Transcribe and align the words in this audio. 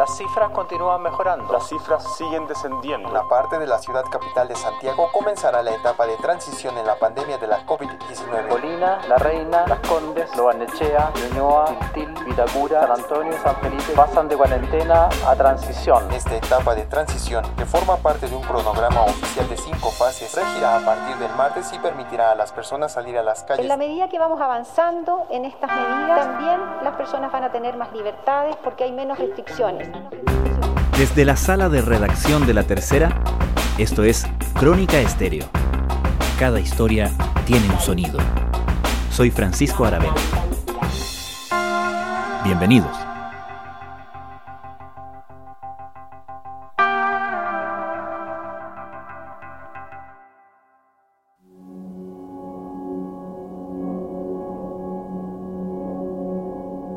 Las 0.00 0.16
cifras 0.16 0.50
continúan 0.52 1.02
mejorando. 1.02 1.52
Las 1.52 1.68
cifras 1.68 2.16
siguen 2.16 2.46
descendiendo. 2.46 3.12
La 3.12 3.28
parte 3.28 3.58
de 3.58 3.66
la 3.66 3.78
ciudad 3.78 4.02
capital 4.10 4.48
de 4.48 4.56
Santiago 4.56 5.10
comenzará 5.12 5.62
la 5.62 5.72
etapa 5.74 6.06
de 6.06 6.16
transición 6.16 6.78
en 6.78 6.86
la 6.86 6.94
pandemia 6.98 7.36
de 7.36 7.46
la 7.46 7.66
COVID-19. 7.66 8.48
Colina, 8.48 9.02
La 9.06 9.18
Reina, 9.18 9.66
Las 9.66 9.80
Condes, 9.80 10.34
Lobarnechea, 10.34 11.12
Ñuñoa, 11.16 11.66
Tiltil, 11.92 12.24
Vitacura, 12.24 12.80
San 12.80 12.92
Antonio 12.92 13.34
y 13.34 13.36
San 13.42 13.56
Felipe 13.56 13.92
pasan 13.94 14.26
de 14.26 14.38
cuarentena 14.38 15.10
a 15.26 15.36
transición. 15.36 16.10
Esta 16.14 16.34
etapa 16.34 16.74
de 16.74 16.86
transición, 16.86 17.44
que 17.58 17.66
forma 17.66 17.96
parte 17.98 18.26
de 18.26 18.34
un 18.34 18.42
cronograma 18.42 19.02
oficial 19.02 19.50
de 19.50 19.58
cinco 19.58 19.90
fases, 19.90 20.34
regirá 20.34 20.78
a 20.78 20.80
partir 20.80 21.16
del 21.16 21.36
martes 21.36 21.70
y 21.74 21.78
permitirá 21.78 22.30
a 22.30 22.34
las 22.34 22.52
personas 22.52 22.90
salir 22.90 23.18
a 23.18 23.22
las 23.22 23.42
calles. 23.42 23.64
En 23.64 23.68
la 23.68 23.76
medida 23.76 24.08
que 24.08 24.18
vamos 24.18 24.40
avanzando 24.40 25.26
en 25.28 25.44
estas 25.44 25.70
medidas, 25.70 26.20
también 26.20 26.58
las 26.84 26.94
personas 26.94 27.30
van 27.30 27.44
a 27.44 27.52
tener 27.52 27.76
más 27.76 27.92
libertades 27.92 28.56
porque 28.64 28.84
hay 28.84 28.92
menos 28.92 29.18
restricciones. 29.18 29.89
Desde 30.98 31.24
la 31.24 31.36
sala 31.36 31.68
de 31.68 31.80
redacción 31.82 32.46
de 32.46 32.54
La 32.54 32.64
Tercera, 32.64 33.22
esto 33.78 34.04
es 34.04 34.26
Crónica 34.54 35.00
Estéreo. 35.00 35.46
Cada 36.38 36.60
historia 36.60 37.10
tiene 37.46 37.68
un 37.70 37.80
sonido. 37.80 38.18
Soy 39.10 39.30
Francisco 39.30 39.84
Aravena. 39.84 40.14
Bienvenidos. 42.44 42.96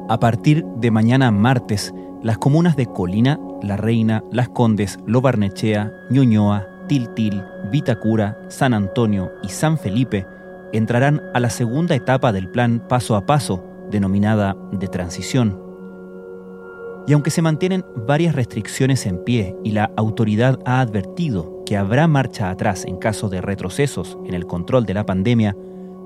A 0.10 0.20
partir 0.20 0.64
de 0.76 0.92
mañana 0.92 1.32
martes, 1.32 1.94
las 2.24 2.38
comunas 2.38 2.78
de 2.78 2.86
Colina, 2.86 3.38
La 3.62 3.76
Reina, 3.76 4.24
Las 4.32 4.48
Condes, 4.48 4.98
Lobarnechea, 5.06 5.92
Ñuñoa, 6.10 6.68
Tiltil, 6.88 7.44
Vitacura, 7.70 8.40
San 8.48 8.74
Antonio 8.74 9.32
y 9.44 9.50
San 9.50 9.78
Felipe 9.78 10.26
entrarán 10.72 11.22
a 11.34 11.40
la 11.42 11.50
segunda 11.50 11.96
etapa 11.96 12.32
del 12.32 12.50
plan 12.50 12.82
paso 12.88 13.16
a 13.16 13.26
paso, 13.26 13.64
denominada 13.92 14.56
de 14.72 14.88
transición. 14.88 15.62
Y 17.06 17.12
aunque 17.12 17.30
se 17.30 17.42
mantienen 17.42 17.86
varias 18.08 18.34
restricciones 18.34 19.06
en 19.06 19.24
pie 19.26 19.58
y 19.66 19.72
la 19.72 19.92
autoridad 19.98 20.58
ha 20.66 20.80
advertido 20.80 21.62
que 21.66 21.76
habrá 21.76 22.08
marcha 22.08 22.50
atrás 22.50 22.86
en 22.86 22.96
caso 22.98 23.28
de 23.28 23.42
retrocesos 23.42 24.18
en 24.26 24.34
el 24.34 24.48
control 24.48 24.86
de 24.86 24.94
la 24.94 25.06
pandemia, 25.06 25.58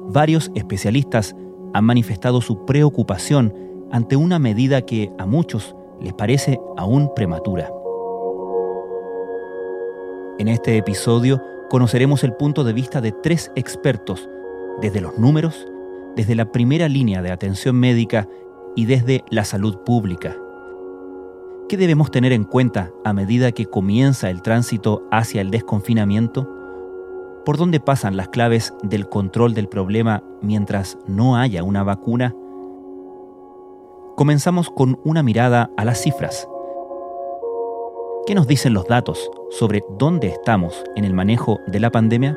varios 0.08 0.52
especialistas 0.56 1.36
han 1.74 1.86
manifestado 1.86 2.42
su 2.42 2.66
preocupación 2.66 3.54
ante 3.92 4.16
una 4.16 4.40
medida 4.40 4.82
que 4.82 5.12
a 5.20 5.28
muchos 5.28 5.76
les 6.02 6.14
parece 6.14 6.60
aún 6.78 7.12
prematura. 7.16 7.72
En 10.40 10.48
este 10.48 10.78
episodio 10.78 11.42
conoceremos 11.70 12.24
el 12.24 12.34
punto 12.34 12.64
de 12.64 12.74
vista 12.74 13.02
de 13.02 13.12
tres 13.12 13.52
expertos, 13.56 14.30
desde 14.82 15.02
los 15.02 15.18
números, 15.18 15.68
desde 16.16 16.36
la 16.36 16.52
primera 16.52 16.88
línea 16.88 17.22
de 17.22 17.32
atención 17.32 17.76
médica 17.76 18.28
y 18.76 18.86
desde 18.86 19.24
la 19.30 19.44
salud 19.44 19.78
pública. 19.80 20.36
¿Qué 21.68 21.76
debemos 21.76 22.12
tener 22.12 22.32
en 22.32 22.46
cuenta 22.46 22.92
a 23.04 23.12
medida 23.12 23.52
que 23.52 23.66
comienza 23.66 24.30
el 24.30 24.42
tránsito 24.42 25.04
hacia 25.12 25.42
el 25.42 25.52
desconfinamiento? 25.52 26.48
¿Por 27.44 27.58
dónde 27.58 27.80
pasan 27.80 28.16
las 28.16 28.30
claves 28.30 28.74
del 28.84 29.10
control 29.10 29.54
del 29.54 29.68
problema 29.68 30.24
mientras 30.42 30.98
no 31.08 31.36
haya 31.36 31.64
una 31.64 31.84
vacuna? 31.84 32.36
Comenzamos 34.18 34.72
con 34.72 35.00
una 35.04 35.22
mirada 35.22 35.70
a 35.78 35.86
las 35.86 36.02
cifras. 36.02 36.50
¿Qué 38.26 38.34
nos 38.34 38.48
dicen 38.48 38.74
los 38.74 38.88
datos 38.88 39.30
sobre 39.52 39.84
dónde 40.00 40.30
estamos 40.30 40.84
en 40.96 41.06
el 41.06 41.14
manejo 41.14 41.60
de 41.68 41.80
la 41.80 41.92
pandemia? 41.92 42.36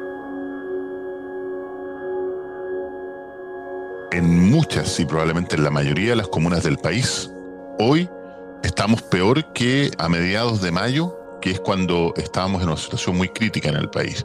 En 4.13 4.51
muchas 4.51 5.01
y 5.01 5.07
probablemente 5.07 5.57
en 5.57 5.65
la 5.65 5.71
mayoría 5.71 6.11
de 6.11 6.17
las 6.17 6.29
comunas 6.29 6.63
del 6.65 6.77
país, 6.77 7.33
hoy 7.79 8.11
estamos 8.63 9.01
peor 9.01 9.51
que 9.55 9.91
a 9.97 10.11
mediados 10.11 10.61
de 10.61 10.73
mayo, 10.73 11.17
que 11.41 11.53
es 11.53 11.61
cuando 11.61 12.13
estábamos 12.19 12.61
en 12.61 12.69
una 12.69 12.77
situación 12.77 13.17
muy 13.17 13.31
crítica 13.31 13.71
en 13.71 13.77
el 13.77 13.89
país. 13.89 14.23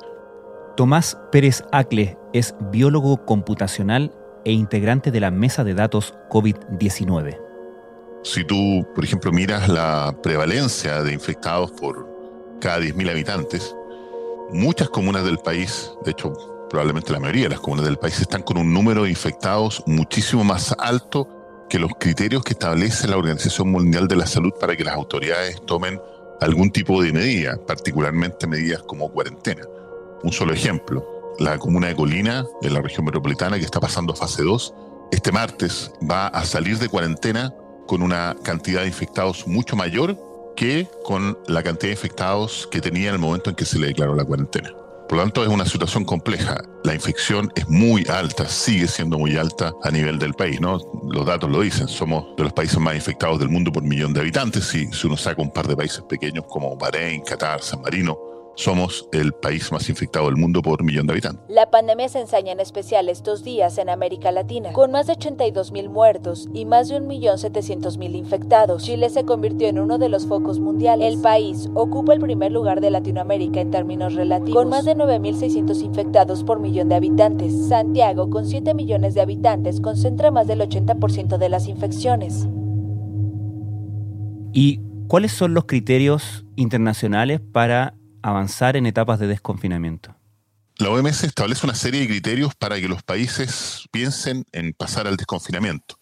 Tomás 0.76 1.18
Pérez 1.32 1.64
Acle 1.72 2.18
es 2.34 2.54
biólogo 2.70 3.26
computacional 3.26 4.12
e 4.44 4.52
integrante 4.52 5.10
de 5.10 5.22
la 5.22 5.32
mesa 5.32 5.64
de 5.64 5.74
datos 5.74 6.16
COVID-19. 6.30 7.45
Si 8.26 8.44
tú, 8.44 8.84
por 8.96 9.06
ejemplo, 9.06 9.32
miras 9.32 9.70
la 9.70 10.18
prevalencia 10.24 11.04
de 11.04 11.14
infectados 11.14 11.70
por 11.74 12.10
cada 12.60 12.80
10.000 12.80 13.12
habitantes, 13.12 13.76
muchas 14.52 14.90
comunas 14.90 15.24
del 15.24 15.38
país, 15.38 15.92
de 16.04 16.10
hecho 16.10 16.34
probablemente 16.68 17.14
la 17.14 17.20
mayoría 17.20 17.44
de 17.44 17.50
las 17.50 17.60
comunas 17.60 17.86
del 17.86 17.98
país, 17.98 18.20
están 18.20 18.42
con 18.42 18.58
un 18.58 18.74
número 18.74 19.04
de 19.04 19.12
infectados 19.12 19.84
muchísimo 19.86 20.44
más 20.44 20.76
alto 20.80 21.30
que 21.70 21.78
los 21.78 21.92
criterios 22.00 22.44
que 22.44 22.54
establece 22.54 23.08
la 23.08 23.18
Organización 23.18 23.70
Mundial 23.70 24.08
de 24.08 24.16
la 24.16 24.26
Salud 24.26 24.54
para 24.60 24.76
que 24.76 24.84
las 24.84 24.96
autoridades 24.96 25.64
tomen 25.68 26.02
algún 26.42 26.72
tipo 26.72 27.04
de 27.04 27.14
medida, 27.14 27.60
particularmente 27.68 28.48
medidas 28.48 28.82
como 28.82 29.12
cuarentena. 29.12 29.62
Un 30.24 30.32
solo 30.32 30.52
ejemplo, 30.52 31.36
la 31.38 31.60
comuna 31.60 31.90
de 31.90 31.96
Colina, 31.96 32.44
en 32.64 32.74
la 32.74 32.82
región 32.82 33.06
metropolitana, 33.06 33.60
que 33.60 33.66
está 33.66 33.80
pasando 33.80 34.16
fase 34.16 34.42
2, 34.42 34.74
este 35.12 35.32
martes 35.32 35.92
va 36.10 36.26
a 36.30 36.44
salir 36.44 36.80
de 36.80 36.90
cuarentena 36.90 37.54
con 37.86 38.02
una 38.02 38.36
cantidad 38.44 38.82
de 38.82 38.88
infectados 38.88 39.48
mucho 39.48 39.76
mayor 39.76 40.18
que 40.56 40.88
con 41.04 41.38
la 41.48 41.64
cantidad 41.64 41.90
de 41.90 41.96
infectados 41.96 42.68
que 42.72 42.82
tenía 42.82 43.10
en 43.10 43.16
el 43.16 43.20
momento 43.20 43.50
en 43.50 43.56
que 43.56 43.66
se 43.66 43.78
le 43.78 43.88
declaró 43.88 44.16
la 44.16 44.24
cuarentena. 44.24 44.72
Por 45.08 45.18
lo 45.18 45.24
tanto, 45.24 45.44
es 45.44 45.50
una 45.50 45.66
situación 45.66 46.04
compleja. 46.04 46.64
La 46.84 46.96
infección 46.96 47.52
es 47.56 47.68
muy 47.70 48.08
alta, 48.10 48.48
sigue 48.48 48.88
siendo 48.88 49.20
muy 49.20 49.38
alta 49.38 49.72
a 49.84 49.92
nivel 49.92 50.18
del 50.18 50.34
país, 50.34 50.60
¿no? 50.60 50.80
Los 51.12 51.28
datos 51.28 51.50
lo 51.52 51.62
dicen, 51.62 51.88
somos 51.88 52.36
de 52.36 52.44
los 52.44 52.54
países 52.54 52.80
más 52.80 52.96
infectados 52.96 53.38
del 53.38 53.50
mundo 53.50 53.72
por 53.72 53.84
millón 53.84 54.14
de 54.14 54.22
habitantes. 54.22 54.66
Si, 54.66 54.88
si 54.92 55.06
uno 55.06 55.16
saca 55.16 55.44
un 55.44 55.52
par 55.52 55.68
de 55.68 55.76
países 55.76 56.02
pequeños 56.10 56.46
como 56.50 56.76
Bahrein, 56.76 57.22
Qatar, 57.22 57.62
San 57.62 57.82
Marino, 57.82 58.18
somos 58.56 59.08
el 59.12 59.34
país 59.34 59.72
más 59.72 59.88
infectado 59.90 60.26
del 60.26 60.38
mundo 60.38 60.62
por 60.62 60.84
millón 60.84 61.08
de 61.08 61.14
habitantes. 61.14 61.44
La 61.50 61.70
pandemia 61.70 62.10
se 62.10 62.22
ensaña 62.22 62.52
en 62.52 62.60
especial 62.60 63.10
estos 63.10 63.44
días 63.44 63.78
en 63.78 63.90
América 63.90 64.32
Latina, 64.32 64.72
con 64.72 64.92
más 64.92 65.08
de 65.08 65.14
82 65.14 65.72
mil 65.72 65.90
muertos 65.90 66.48
y 66.54 66.66
más 66.66 66.90
de 66.90 67.02
1.700.000 67.02 68.16
infectados. 68.16 68.84
Chile 68.84 69.10
se 69.10 69.26
convirtió 69.26 69.68
en 69.68 69.80
uno 69.80 69.98
de 69.98 70.10
los 70.10 70.26
focos 70.26 70.60
mundiales. 70.60 71.14
El 71.14 71.22
país 71.22 71.70
ocupa 71.74 72.14
el 72.14 72.20
primer 72.20 72.52
lugar 72.52 72.82
de 72.82 72.92
Latinoamérica 72.92 73.60
en 73.60 73.72
términos 73.72 74.16
relativos, 74.16 74.56
con 74.56 74.70
más 74.70 74.86
de 74.86 74.96
9.600 74.96 75.84
infectados 75.84 76.44
por 76.44 76.60
millón 76.60 76.90
de 76.90 76.96
habitantes. 76.96 77.68
Santiago, 77.68 78.30
con 78.30 78.46
7 78.46 78.74
millones 78.74 79.14
de 79.14 79.22
habitantes, 79.22 79.82
concentra 79.82 80.32
más 80.32 80.48
del 80.48 80.62
80% 80.62 81.38
de 81.38 81.50
las 81.50 81.68
infecciones. 81.68 82.48
¿Y 84.54 84.80
cuáles 85.08 85.34
son 85.34 85.54
los 85.54 85.66
criterios 85.66 86.46
internacionales 86.56 87.42
para 87.42 87.96
avanzar 88.30 88.76
en 88.76 88.88
etapas 88.88 89.20
de 89.20 89.28
desconfinamiento? 89.28 90.16
La 90.78 90.90
OMS 90.90 91.24
establece 91.24 91.66
una 91.66 91.76
serie 91.76 92.02
de 92.02 92.08
criterios 92.08 92.56
para 92.56 92.82
que 92.82 92.88
los 92.88 93.04
países 93.04 93.88
piensen 93.92 94.46
en 94.52 94.74
pasar 94.74 95.08
al 95.08 95.16
desconfinamiento. 95.16 96.00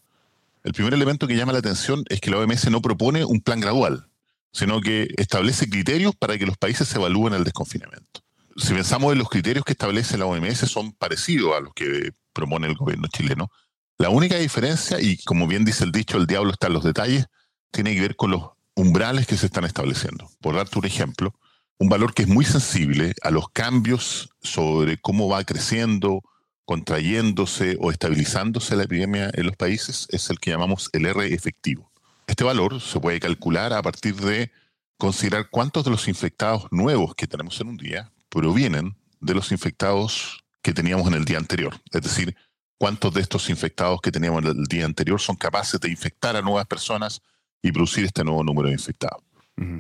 El 0.64 0.74
primer 0.74 0.94
elemento 0.94 1.28
que 1.28 1.36
llama 1.36 1.52
la 1.52 1.60
atención 1.60 2.04
es 2.08 2.22
que 2.22 2.32
la 2.32 2.38
OMS 2.38 2.72
no 2.72 2.82
propone 2.82 3.26
un 3.26 3.42
plan 3.42 3.60
gradual, 3.60 4.08
sino 4.54 4.80
que 4.80 5.10
establece 5.18 5.70
criterios 5.70 6.16
para 6.16 6.38
que 6.38 6.46
los 6.46 6.58
países 6.58 6.94
evalúen 6.96 7.34
el 7.34 7.44
desconfinamiento. 7.44 8.22
Si 8.56 8.74
pensamos 8.74 9.12
en 9.12 9.20
los 9.20 9.30
criterios 9.30 9.66
que 9.66 9.74
establece 9.74 10.18
la 10.18 10.26
OMS 10.26 10.60
son 10.60 10.94
parecidos 10.94 11.56
a 11.58 11.60
los 11.60 11.74
que 11.74 12.12
propone 12.32 12.68
el 12.68 12.76
gobierno 12.76 13.08
chileno. 13.08 13.52
La 13.98 14.10
única 14.10 14.38
diferencia, 14.38 15.02
y 15.02 15.18
como 15.18 15.46
bien 15.46 15.66
dice 15.66 15.84
el 15.84 15.92
dicho, 15.92 16.18
el 16.18 16.26
diablo 16.26 16.52
está 16.52 16.68
en 16.68 16.74
los 16.74 16.84
detalles, 16.84 17.28
tiene 17.72 17.94
que 17.94 18.02
ver 18.02 18.16
con 18.16 18.32
los 18.32 18.52
umbrales 18.76 19.28
que 19.28 19.38
se 19.38 19.48
están 19.48 19.66
estableciendo. 19.66 20.30
Por 20.40 20.56
darte 20.56 20.80
un 20.80 20.86
ejemplo, 20.86 21.36
un 21.80 21.90
valor 21.90 22.14
que 22.14 22.24
es 22.24 22.28
muy 22.28 22.46
sensible 22.46 23.14
a 23.22 23.32
los 23.32 23.50
cambios 23.50 24.30
sobre 24.42 24.98
cómo 24.98 25.28
va 25.28 25.44
creciendo, 25.44 26.22
contrayéndose 26.66 27.78
o 27.82 27.92
estabilizándose 27.92 28.76
la 28.76 28.84
epidemia 28.84 29.30
en 29.34 29.46
los 29.46 29.56
países 29.56 30.08
es 30.10 30.30
el 30.30 30.40
que 30.40 30.52
llamamos 30.52 30.90
el 30.94 31.06
R 31.06 31.34
efectivo. 31.34 31.92
Este 32.28 32.44
valor 32.44 32.80
se 32.80 33.00
puede 33.00 33.20
calcular 33.20 33.74
a 33.74 33.82
partir 33.82 34.16
de 34.16 34.52
considerar 34.98 35.50
cuántos 35.50 35.84
de 35.84 35.92
los 35.92 36.08
infectados 36.08 36.68
nuevos 36.72 37.16
que 37.16 37.28
tenemos 37.28 37.60
en 37.60 37.68
un 37.68 37.78
día 37.78 38.12
provienen 38.30 38.96
de 39.20 39.34
los 39.34 39.52
infectados 39.52 40.44
que 40.62 40.74
teníamos 40.74 41.08
en 41.08 41.16
el 41.16 41.26
día 41.26 41.38
anterior. 41.38 41.76
Es 41.92 42.02
decir, 42.02 42.36
cuántos 42.78 43.14
de 43.14 43.22
estos 43.22 43.50
infectados 43.50 44.00
que 44.02 44.12
teníamos 44.12 44.46
el 44.46 44.64
día 44.66 44.86
anterior 44.86 45.20
son 45.20 45.36
capaces 45.36 45.80
de 45.80 45.90
infectar 45.90 46.36
a 46.36 46.42
nuevas 46.42 46.66
personas 46.66 47.22
y 47.62 47.72
producir 47.72 48.06
este 48.06 48.24
nuevo 48.24 48.44
número 48.44 48.70
de 48.70 48.74
infectados. 48.74 49.24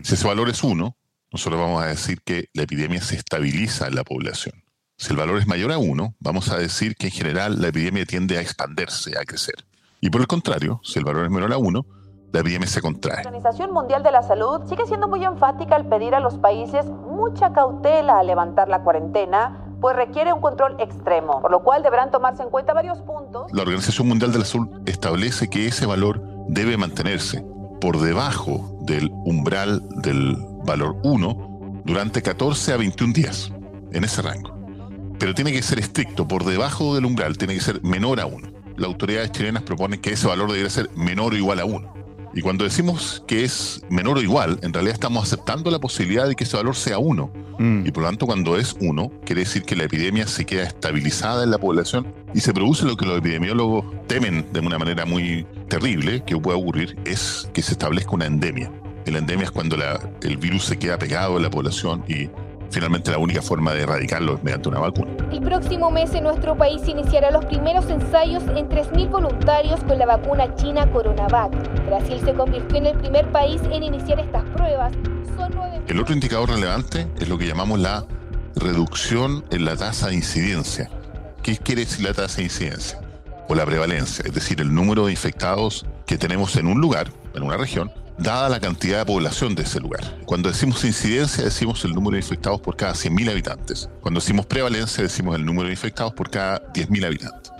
Si 0.03 0.13
ese 0.13 0.27
valor 0.27 0.49
es 0.49 0.63
uno, 0.63 0.95
nosotros 1.33 1.59
vamos 1.59 1.81
a 1.81 1.87
decir 1.87 2.21
que 2.21 2.49
la 2.53 2.63
epidemia 2.63 3.01
se 3.01 3.15
estabiliza 3.15 3.87
en 3.87 3.95
la 3.95 4.03
población. 4.03 4.63
Si 4.97 5.09
el 5.11 5.17
valor 5.17 5.39
es 5.39 5.47
mayor 5.47 5.71
a 5.71 5.79
uno, 5.79 6.13
vamos 6.19 6.49
a 6.49 6.57
decir 6.57 6.95
que 6.95 7.07
en 7.07 7.11
general 7.11 7.59
la 7.59 7.69
epidemia 7.69 8.05
tiende 8.05 8.37
a 8.37 8.41
expandirse, 8.41 9.17
a 9.19 9.25
crecer. 9.25 9.55
Y 9.99 10.11
por 10.11 10.21
el 10.21 10.27
contrario, 10.27 10.79
si 10.83 10.99
el 10.99 11.05
valor 11.05 11.25
es 11.25 11.31
menor 11.31 11.51
a 11.51 11.57
uno, 11.57 11.87
la 12.31 12.41
epidemia 12.41 12.67
se 12.67 12.81
contrae. 12.81 13.23
La 13.23 13.29
Organización 13.29 13.73
Mundial 13.73 14.03
de 14.03 14.11
la 14.11 14.21
Salud 14.21 14.61
sigue 14.69 14.85
siendo 14.85 15.07
muy 15.07 15.25
enfática 15.25 15.75
al 15.75 15.89
pedir 15.89 16.13
a 16.13 16.19
los 16.19 16.37
países 16.37 16.85
mucha 16.85 17.51
cautela 17.51 18.19
al 18.19 18.27
levantar 18.27 18.69
la 18.69 18.83
cuarentena, 18.83 19.75
pues 19.81 19.95
requiere 19.95 20.33
un 20.33 20.39
control 20.39 20.75
extremo, 20.79 21.41
por 21.41 21.49
lo 21.49 21.63
cual 21.63 21.81
deberán 21.81 22.11
tomarse 22.11 22.43
en 22.43 22.49
cuenta 22.51 22.73
varios 22.73 23.01
puntos. 23.01 23.51
La 23.51 23.63
Organización 23.63 24.07
Mundial 24.07 24.31
de 24.31 24.39
la 24.39 24.45
Salud 24.45 24.69
establece 24.85 25.49
que 25.49 25.67
ese 25.67 25.87
valor 25.87 26.21
debe 26.47 26.77
mantenerse 26.77 27.43
por 27.83 27.99
debajo 27.99 28.79
del 28.83 29.11
umbral 29.25 29.83
del 29.97 30.37
valor 30.63 30.95
1 31.03 31.81
durante 31.83 32.21
14 32.21 32.71
a 32.71 32.77
21 32.77 33.11
días, 33.11 33.51
en 33.91 34.05
ese 34.05 34.21
rango. 34.21 34.57
Pero 35.19 35.35
tiene 35.35 35.51
que 35.51 35.61
ser 35.61 35.79
estricto, 35.79 36.25
por 36.25 36.45
debajo 36.45 36.95
del 36.95 37.03
umbral, 37.03 37.37
tiene 37.37 37.55
que 37.55 37.59
ser 37.59 37.83
menor 37.83 38.21
a 38.21 38.25
1. 38.25 38.53
Las 38.77 38.87
autoridades 38.87 39.33
chilenas 39.33 39.63
proponen 39.63 39.99
que 39.99 40.13
ese 40.13 40.27
valor 40.27 40.47
debería 40.47 40.69
ser 40.69 40.91
menor 40.95 41.33
o 41.33 41.35
igual 41.35 41.59
a 41.59 41.65
1. 41.65 41.93
Y 42.33 42.39
cuando 42.39 42.63
decimos 42.63 43.21
que 43.27 43.43
es 43.43 43.81
menor 43.89 44.17
o 44.17 44.21
igual, 44.21 44.59
en 44.61 44.71
realidad 44.71 44.93
estamos 44.93 45.21
aceptando 45.21 45.69
la 45.69 45.79
posibilidad 45.79 46.25
de 46.25 46.35
que 46.35 46.45
ese 46.45 46.55
valor 46.55 46.77
sea 46.77 46.99
1. 46.99 47.33
Mm. 47.59 47.85
Y 47.85 47.91
por 47.91 48.03
lo 48.03 48.09
tanto, 48.09 48.25
cuando 48.25 48.57
es 48.57 48.75
1, 48.79 49.11
quiere 49.25 49.41
decir 49.41 49.63
que 49.63 49.75
la 49.75 49.83
epidemia 49.83 50.27
se 50.27 50.45
queda 50.45 50.63
estabilizada 50.63 51.43
en 51.43 51.51
la 51.51 51.57
población 51.57 52.13
y 52.33 52.39
se 52.39 52.53
produce 52.53 52.85
lo 52.85 52.95
que 52.97 53.05
los 53.05 53.17
epidemiólogos 53.17 53.85
temen 54.07 54.45
de 54.51 54.59
una 54.59 54.77
manera 54.79 55.05
muy 55.05 55.45
terrible 55.67 56.23
que 56.25 56.37
pueda 56.37 56.57
ocurrir, 56.57 56.97
es 57.05 57.49
que 57.53 57.61
se 57.61 57.73
establezca 57.73 58.11
una 58.11 58.25
endemia. 58.25 58.71
La 59.05 59.19
endemia 59.19 59.45
es 59.45 59.51
cuando 59.51 59.75
la- 59.77 59.99
el 60.21 60.37
virus 60.37 60.63
se 60.65 60.77
queda 60.77 60.97
pegado 60.97 61.35
en 61.37 61.43
la 61.43 61.49
población 61.49 62.03
y 62.07 62.29
finalmente 62.73 63.11
la 63.11 63.19
única 63.19 63.41
forma 63.41 63.71
de 63.71 63.83
erradicarlo 63.83 64.35
es 64.35 64.43
mediante 64.43 64.69
una 64.69 64.79
vacuna. 64.79 65.11
El 65.31 65.41
próximo 65.41 65.91
mes 65.91 66.13
en 66.15 66.23
nuestro 66.23 66.57
país 66.57 66.81
iniciará 66.87 67.31
los 67.31 67.45
primeros 67.45 67.89
ensayos 67.89 68.43
en 68.43 68.67
3.000 68.67 69.09
voluntarios 69.09 69.79
con 69.81 69.97
la 69.99 70.05
vacuna 70.05 70.53
china 70.55 70.91
Coronavac. 70.91 71.51
Brasil 71.85 72.19
se 72.25 72.33
convirtió 72.33 72.77
en 72.77 72.87
el 72.87 72.97
primer 72.97 73.31
país 73.31 73.61
en 73.71 73.83
iniciar 73.83 74.19
estas 74.19 74.43
pruebas. 74.49 74.91
Son 75.37 75.51
nueve... 75.53 75.81
El 75.87 75.99
otro 75.99 76.13
indicador 76.13 76.49
relevante 76.49 77.07
es 77.19 77.29
lo 77.29 77.37
que 77.37 77.47
llamamos 77.47 77.79
la 77.79 78.05
reducción 78.55 79.45
en 79.51 79.65
la 79.65 79.77
tasa 79.77 80.07
de 80.07 80.15
incidencia. 80.15 80.89
¿Qué 81.43 81.57
quiere 81.57 81.85
decir 81.85 82.03
la 82.05 82.13
tasa 82.13 82.37
de 82.37 82.43
incidencia? 82.43 82.99
O 83.47 83.55
la 83.55 83.65
prevalencia, 83.65 84.23
es 84.25 84.33
decir, 84.33 84.59
el 84.61 84.73
número 84.73 85.05
de 85.05 85.11
infectados 85.11 85.85
que 86.07 86.17
tenemos 86.17 86.55
en 86.55 86.67
un 86.67 86.81
lugar, 86.81 87.11
en 87.35 87.43
una 87.43 87.57
región, 87.57 87.91
dada 88.17 88.49
la 88.49 88.59
cantidad 88.59 88.99
de 88.99 89.05
población 89.05 89.55
de 89.55 89.63
ese 89.63 89.79
lugar. 89.79 90.19
Cuando 90.25 90.49
decimos 90.49 90.83
incidencia, 90.83 91.43
decimos 91.43 91.83
el 91.85 91.93
número 91.93 92.13
de 92.15 92.21
infectados 92.21 92.61
por 92.61 92.75
cada 92.75 92.93
100.000 92.93 93.31
habitantes. 93.31 93.89
Cuando 94.01 94.19
decimos 94.19 94.45
prevalencia, 94.45 95.03
decimos 95.03 95.35
el 95.35 95.45
número 95.45 95.67
de 95.67 95.73
infectados 95.73 96.13
por 96.13 96.29
cada 96.29 96.61
10.000 96.73 97.05
habitantes. 97.05 97.51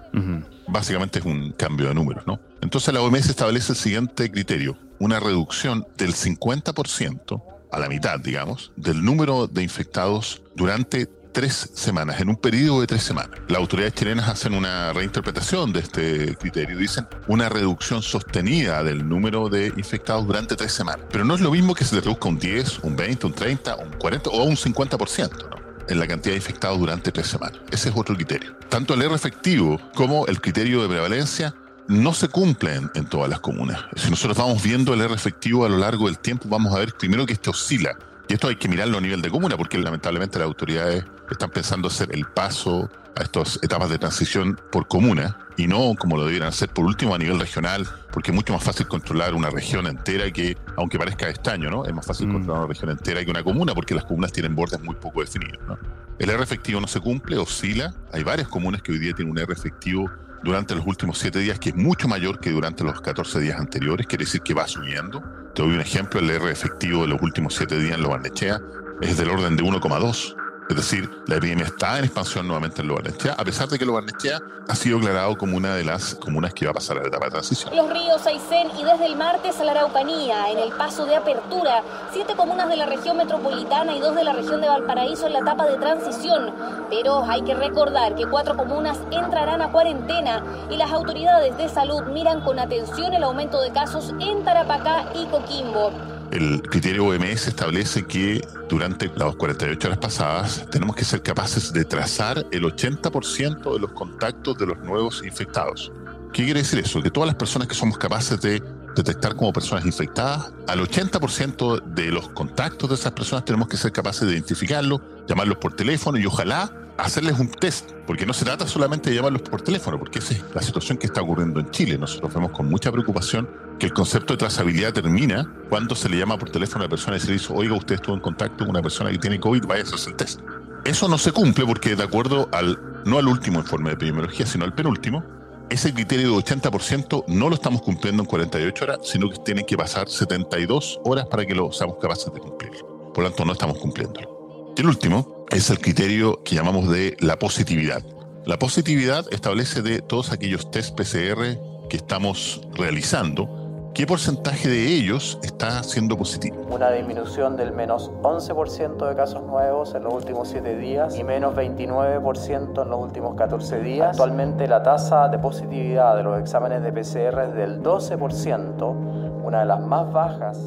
Básicamente 0.68 1.20
es 1.20 1.26
un 1.26 1.52
cambio 1.54 1.88
de 1.88 1.96
números, 1.96 2.26
¿no? 2.28 2.40
Entonces 2.62 2.94
la 2.94 3.02
OMS 3.02 3.30
establece 3.30 3.74
el 3.74 3.78
siguiente 3.78 4.32
criterio, 4.32 4.78
una 5.00 5.20
reducción 5.20 5.86
del 5.98 6.14
50% 6.14 7.44
a 7.72 7.80
la 7.80 7.90
mitad, 7.90 8.20
digamos, 8.20 8.72
del 8.76 9.04
número 9.04 9.48
de 9.48 9.64
infectados 9.64 10.44
durante 10.56 11.10
tres 11.34 11.72
semanas, 11.74 12.22
en 12.22 12.30
un 12.30 12.36
periodo 12.36 12.82
de 12.82 12.88
tres 12.88 13.04
semanas. 13.04 13.38
Las 13.50 13.58
autoridades 13.58 13.96
chilenas 13.96 14.30
hacen 14.30 14.54
una 14.54 14.94
reinterpretación 14.94 15.74
de 15.74 15.80
este 15.80 16.36
criterio, 16.38 16.78
dicen 16.78 17.08
una 17.28 17.50
reducción 17.50 18.02
sostenida 18.02 18.84
del 18.84 19.08
número 19.08 19.50
de 19.50 19.74
infectados 19.76 20.26
durante 20.26 20.56
tres 20.56 20.72
semanas. 20.72 21.06
Pero 21.12 21.26
no 21.26 21.36
es 21.36 21.42
lo 21.42 21.52
mismo 21.52 21.74
que 21.74 21.84
se 21.84 22.00
reduzca 22.00 22.30
un 22.30 22.38
10, 22.38 22.80
un 22.84 22.96
20, 22.96 23.28
un 23.28 23.34
30, 23.34 23.76
un 23.76 23.90
40 23.94 24.30
o 24.30 24.44
un 24.44 24.56
50%, 24.56 25.50
¿no? 25.50 25.64
en 25.90 26.00
la 26.00 26.08
cantidad 26.08 26.34
de 26.34 26.38
infectados 26.38 26.80
durante 26.80 27.12
tres 27.12 27.28
semanas. 27.28 27.60
Ese 27.72 27.90
es 27.90 27.96
otro 27.98 28.16
criterio. 28.16 28.56
Tanto 28.70 28.94
el 28.94 29.02
R 29.02 29.14
efectivo 29.14 29.80
como 29.96 30.28
el 30.28 30.40
criterio 30.40 30.82
de 30.82 30.88
prevalencia 30.88 31.56
no 31.88 32.14
se 32.14 32.30
cumplen 32.30 32.90
en 32.96 33.06
todas 33.06 33.30
las 33.30 33.40
comunas. 33.40 33.82
Si 33.96 34.10
nosotros 34.10 34.38
vamos 34.38 34.64
viendo 34.64 34.94
el 34.94 35.02
R 35.02 35.14
efectivo 35.14 35.66
a 35.66 35.70
lo 35.70 35.78
largo 35.78 36.06
del 36.06 36.20
tiempo, 36.20 36.48
vamos 36.48 36.74
a 36.74 36.80
ver 36.80 36.94
primero 36.94 37.26
que 37.26 37.34
este 37.34 37.50
oscila. 37.50 37.98
Y 38.28 38.34
esto 38.34 38.48
hay 38.48 38.56
que 38.56 38.68
mirarlo 38.70 38.98
a 38.98 39.02
nivel 39.02 39.22
de 39.22 39.30
comuna, 39.30 39.58
porque 39.58 39.78
lamentablemente 39.78 40.40
las 40.40 40.46
autoridades 40.48 41.04
están 41.30 41.50
pensando 41.50 41.88
hacer 41.90 42.10
el 42.14 42.26
paso 42.26 42.90
a 43.16 43.22
estas 43.24 43.60
etapas 43.62 43.90
de 43.90 44.00
transición 44.00 44.60
por 44.72 44.88
comuna 44.88 45.38
y 45.56 45.68
no 45.68 45.94
como 46.00 46.18
lo 46.18 46.26
debieran 46.26 46.50
hacer 46.50 46.70
por 46.70 46.86
último 46.86 47.14
a 47.14 47.18
nivel 47.18 47.40
regional, 47.40 47.88
porque 48.12 48.32
es 48.32 48.36
mucho 48.36 48.54
más 48.54 48.64
fácil 48.64 48.88
controlar 48.88 49.36
una 49.36 49.50
región 49.50 49.86
entera 49.88 50.32
que, 50.32 50.58
aunque 50.78 50.98
parezca 50.98 51.30
extraño, 51.30 51.70
¿no? 51.70 51.86
Es 51.86 51.94
más 51.94 52.06
fácil 52.06 52.28
Mm. 52.28 52.34
controlar 52.34 52.62
una 52.64 52.70
región 52.70 52.90
entera 52.90 53.24
que 53.24 53.30
una 53.30 53.44
comuna, 53.44 53.76
porque 53.76 53.94
las 53.94 54.06
comunas 54.06 54.32
tienen 54.32 54.56
bordes 54.56 54.82
muy 54.82 54.96
poco 54.96 55.22
definidos, 55.22 55.60
¿no? 55.68 55.78
El 56.18 56.30
R 56.30 56.42
efectivo 56.42 56.80
no 56.80 56.88
se 56.88 57.00
cumple, 57.00 57.38
oscila. 57.38 57.94
Hay 58.14 58.24
varias 58.24 58.48
comunas 58.48 58.82
que 58.82 58.92
hoy 58.94 59.00
día 59.00 59.14
tienen 59.14 59.32
un 59.32 59.38
R 59.38 59.52
efectivo 59.52 60.10
durante 60.44 60.76
los 60.76 60.86
últimos 60.86 61.18
7 61.20 61.40
días, 61.40 61.60
que 61.60 61.70
es 61.70 61.76
mucho 61.76 62.08
mayor 62.08 62.40
que 62.40 62.52
durante 62.52 62.84
los 62.84 63.00
14 63.02 63.40
días 63.40 63.60
anteriores, 63.60 64.08
quiere 64.08 64.26
decir 64.26 64.42
que 64.42 64.54
va 64.54 64.68
subiendo. 64.68 65.24
Te 65.56 65.62
doy 65.62 65.74
un 65.74 65.82
ejemplo, 65.82 66.20
el 66.20 66.30
R 66.30 66.52
efectivo 66.52 67.04
de 67.04 67.08
los 67.08 67.22
últimos 67.22 67.56
7 67.56 67.80
días 67.80 67.96
en 67.96 68.04
Lo 68.04 68.10
Barnechea 68.10 68.60
es 69.02 69.18
del 69.18 69.30
orden 69.30 69.56
de 69.56 69.64
1,2. 69.64 70.36
Es 70.74 70.78
decir, 70.78 71.08
la 71.28 71.36
epidemia 71.36 71.66
está 71.66 72.00
en 72.00 72.06
expansión 72.06 72.48
nuevamente 72.48 72.82
en 72.82 72.88
Lo 72.88 72.96
Barnechea, 72.96 73.34
a 73.34 73.46
pesar 73.46 73.68
de 73.68 73.78
que 73.78 73.86
Lo 73.86 73.94
Barnechea 73.94 74.42
ha 74.68 74.76
sido 74.76 74.98
declarado 74.98 75.38
como 75.38 75.56
una 75.56 75.76
de 75.76 75.84
las 75.84 76.16
comunas 76.16 76.52
que 76.52 76.66
va 76.66 76.72
a 76.72 76.74
pasar 76.74 76.98
a 76.98 77.02
la 77.02 77.10
etapa 77.10 77.26
de 77.26 77.32
transición. 77.32 77.76
Los 77.76 77.92
ríos 77.92 78.26
Aysén 78.26 78.72
y 78.76 78.84
desde 78.84 79.06
el 79.06 79.16
martes 79.16 79.60
a 79.60 79.66
la 79.66 79.74
Araucanía, 79.74 80.50
en 80.50 80.58
el 80.58 80.72
paso 80.72 81.06
de 81.06 81.16
apertura, 81.16 81.84
siete 82.12 82.34
comunas 82.36 82.70
de 82.70 82.78
la 82.78 82.88
región 82.88 83.18
metropolitana 83.18 83.96
y 83.96 84.00
dos 84.00 84.16
de 84.16 84.24
la 84.24 84.34
región 84.34 84.62
de 84.62 84.68
Valparaíso 84.68 85.28
en 85.28 85.34
la 85.34 85.40
etapa 85.42 85.68
de 85.68 85.78
transición. 85.78 86.56
Pero 86.90 87.24
hay 87.24 87.44
que 87.44 87.54
recordar 87.54 88.16
que 88.16 88.26
cuatro 88.26 88.58
comunas 88.58 88.98
entrarán 89.12 89.62
a 89.62 89.72
cuarentena 89.72 90.44
y 90.72 90.78
las 90.78 90.92
autoridades 90.92 91.56
de 91.56 91.70
salud 91.70 92.02
miran 92.12 92.42
con 92.42 92.58
atención 92.58 93.14
el 93.14 93.22
aumento 93.22 93.62
de 93.62 93.72
casos 93.72 94.12
en 94.20 94.44
Tarapacá 94.44 95.06
y 95.14 95.28
Coquimbo. 95.28 96.13
El 96.34 96.64
criterio 96.64 97.06
OMS 97.06 97.48
establece 97.48 98.06
que 98.06 98.42
durante 98.68 99.12
las 99.16 99.36
48 99.36 99.88
horas 99.88 100.00
pasadas 100.00 100.66
tenemos 100.72 100.96
que 100.96 101.06
ser 101.06 101.22
capaces 101.22 101.72
de 101.72 101.86
trazar 101.86 102.44
el 102.50 102.64
80% 102.64 103.72
de 103.72 103.80
los 103.80 103.92
contactos 103.92 104.58
de 104.58 104.66
los 104.66 104.80
nuevos 104.80 105.22
infectados. 105.24 105.92
¿Qué 106.34 106.44
quiere 106.46 106.62
decir 106.62 106.80
eso? 106.80 107.04
Que 107.04 107.12
todas 107.12 107.28
las 107.28 107.36
personas 107.36 107.68
que 107.68 107.76
somos 107.76 108.00
capaces 108.00 108.42
de 108.42 108.64
detectar 108.96 109.36
como 109.36 109.54
personas 109.54 109.86
infectadas, 109.86 110.52
al 110.68 110.80
80% 110.80 111.84
de 111.84 112.06
los 112.08 112.30
contactos 112.30 112.90
de 112.90 112.96
esas 112.96 113.12
personas 113.12 113.46
tenemos 113.46 113.68
que 113.68 113.78
ser 113.78 113.92
capaces 113.92 114.28
de 114.28 114.34
identificarlos, 114.34 115.02
llamarlos 115.28 115.60
por 115.60 115.76
teléfono 115.76 116.18
y 116.18 116.26
ojalá 116.26 116.74
hacerles 116.98 117.38
un 117.38 117.50
test, 117.50 117.92
porque 118.08 118.26
no 118.26 118.34
se 118.34 118.44
trata 118.44 118.66
solamente 118.66 119.12
de 119.12 119.18
llamarlos 119.18 119.44
por 119.44 119.62
teléfono, 119.62 120.00
porque 120.00 120.18
esa 120.18 120.34
es 120.34 120.44
la 120.56 120.64
situación 120.64 120.98
que 120.98 121.06
está 121.06 121.22
ocurriendo 121.22 121.60
en 121.60 121.70
Chile. 121.70 121.96
Nosotros 122.00 122.34
vemos 122.34 122.52
con 122.54 122.68
mucha 122.68 122.92
preocupación 122.92 123.48
que 123.80 123.88
el 123.88 123.94
concepto 123.94 124.34
de 124.34 124.38
trazabilidad 124.38 124.94
termina 124.94 125.52
cuando 125.70 125.96
se 125.96 126.10
le 126.10 126.18
llama 126.18 126.38
por 126.38 126.50
teléfono 126.50 126.84
a 126.84 126.86
la 126.86 126.90
persona 126.90 127.18
y 127.18 127.20
se 127.20 127.28
le 127.28 127.34
dice, 127.34 127.52
oiga, 127.54 127.76
usted 127.76 127.96
estuvo 127.96 128.16
en 128.16 128.22
contacto 128.22 128.60
con 128.60 128.70
una 128.70 128.82
persona 128.82 129.12
que 129.12 129.18
tiene 129.18 129.40
COVID, 129.40 129.66
vaya 129.66 129.82
a 129.82 129.86
hacerse 129.86 130.10
el 130.10 130.16
test. 130.16 130.40
Eso 130.86 131.08
no 131.08 131.18
se 131.18 131.32
cumple 131.32 131.66
porque 131.66 131.96
de 131.96 132.04
acuerdo 132.04 132.50
al, 132.52 132.78
no 133.06 133.18
al 133.18 133.28
último 133.28 133.60
informe 133.60 133.90
de 133.90 133.96
epidemiología, 133.96 134.46
sino 134.46 134.66
al 134.66 134.74
penúltimo, 134.74 135.24
ese 135.70 135.94
criterio 135.94 136.32
de 136.32 136.44
80% 136.44 137.26
no 137.28 137.50
lo 137.50 137.56
estamos 137.56 137.82
cumpliendo 137.82 138.24
en 138.24 138.28
48 138.28 138.84
horas, 138.84 139.00
sino 139.04 139.30
que 139.30 139.40
tienen 139.40 139.66
que 139.66 139.78
pasar 139.78 140.10
72 140.10 141.00
horas 141.04 141.26
para 141.28 141.46
que 141.46 141.56
lo 141.56 141.72
seamos 141.72 141.98
capaces 142.02 142.32
de 142.34 142.40
cumplir. 142.40 142.72
Por 143.14 143.24
lo 143.24 143.30
tanto, 143.30 143.46
no 143.46 143.54
estamos 143.54 143.78
cumpliéndolo. 143.80 144.74
Y 144.76 144.82
el 144.82 144.88
último 144.88 145.46
es 145.50 145.70
el 145.70 145.80
criterio 145.80 146.44
que 146.44 146.56
llamamos 146.56 146.90
de 146.90 147.16
la 147.20 147.40
positividad. 147.40 148.04
La 148.46 148.60
positividad 148.60 149.26
establece 149.32 149.82
de 149.82 150.02
todos 150.02 150.32
aquellos 150.32 150.70
test 150.70 150.98
PCR 150.98 151.58
que 151.90 151.98
estamos 151.98 152.62
realizando, 152.74 153.63
qué 153.94 154.08
porcentaje 154.08 154.68
de 154.68 154.88
ellos 154.88 155.38
está 155.44 155.84
siendo 155.84 156.18
positivo. 156.18 156.66
Una 156.70 156.92
disminución 156.92 157.56
del 157.56 157.74
menos 157.74 158.12
11% 158.24 159.08
de 159.08 159.16
casos 159.16 159.44
nuevos 159.44 159.94
en 159.94 160.04
los 160.04 160.14
últimos 160.14 160.50
7 160.50 160.78
días 160.78 161.18
y 161.18 161.24
menos 161.24 161.56
29% 161.56 162.84
en 162.84 162.90
los 162.90 163.00
últimos 163.00 163.36
14 163.36 163.82
días. 163.82 164.10
Actualmente 164.10 164.68
la 164.68 164.82
tasa 164.82 165.28
de 165.28 165.38
positividad 165.38 166.16
de 166.16 166.24
los 166.24 166.40
exámenes 166.40 166.82
de 166.82 166.92
PCR 166.92 167.40
es 167.42 167.54
del 167.54 167.84
12%, 167.84 169.44
una 169.44 169.60
de 169.60 169.66
las 169.66 169.80
más 169.82 170.12
bajas. 170.12 170.60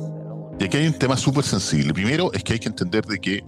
Y 0.59 0.64
aquí 0.64 0.76
hay 0.78 0.87
un 0.87 0.95
tema 0.95 1.16
súper 1.16 1.45
sensible. 1.45 1.92
Primero 1.92 2.33
es 2.33 2.45
que 2.45 2.54
hay 2.54 2.59
que 2.61 2.68
entender 2.68 3.04
de 3.04 3.18
que 3.18 3.45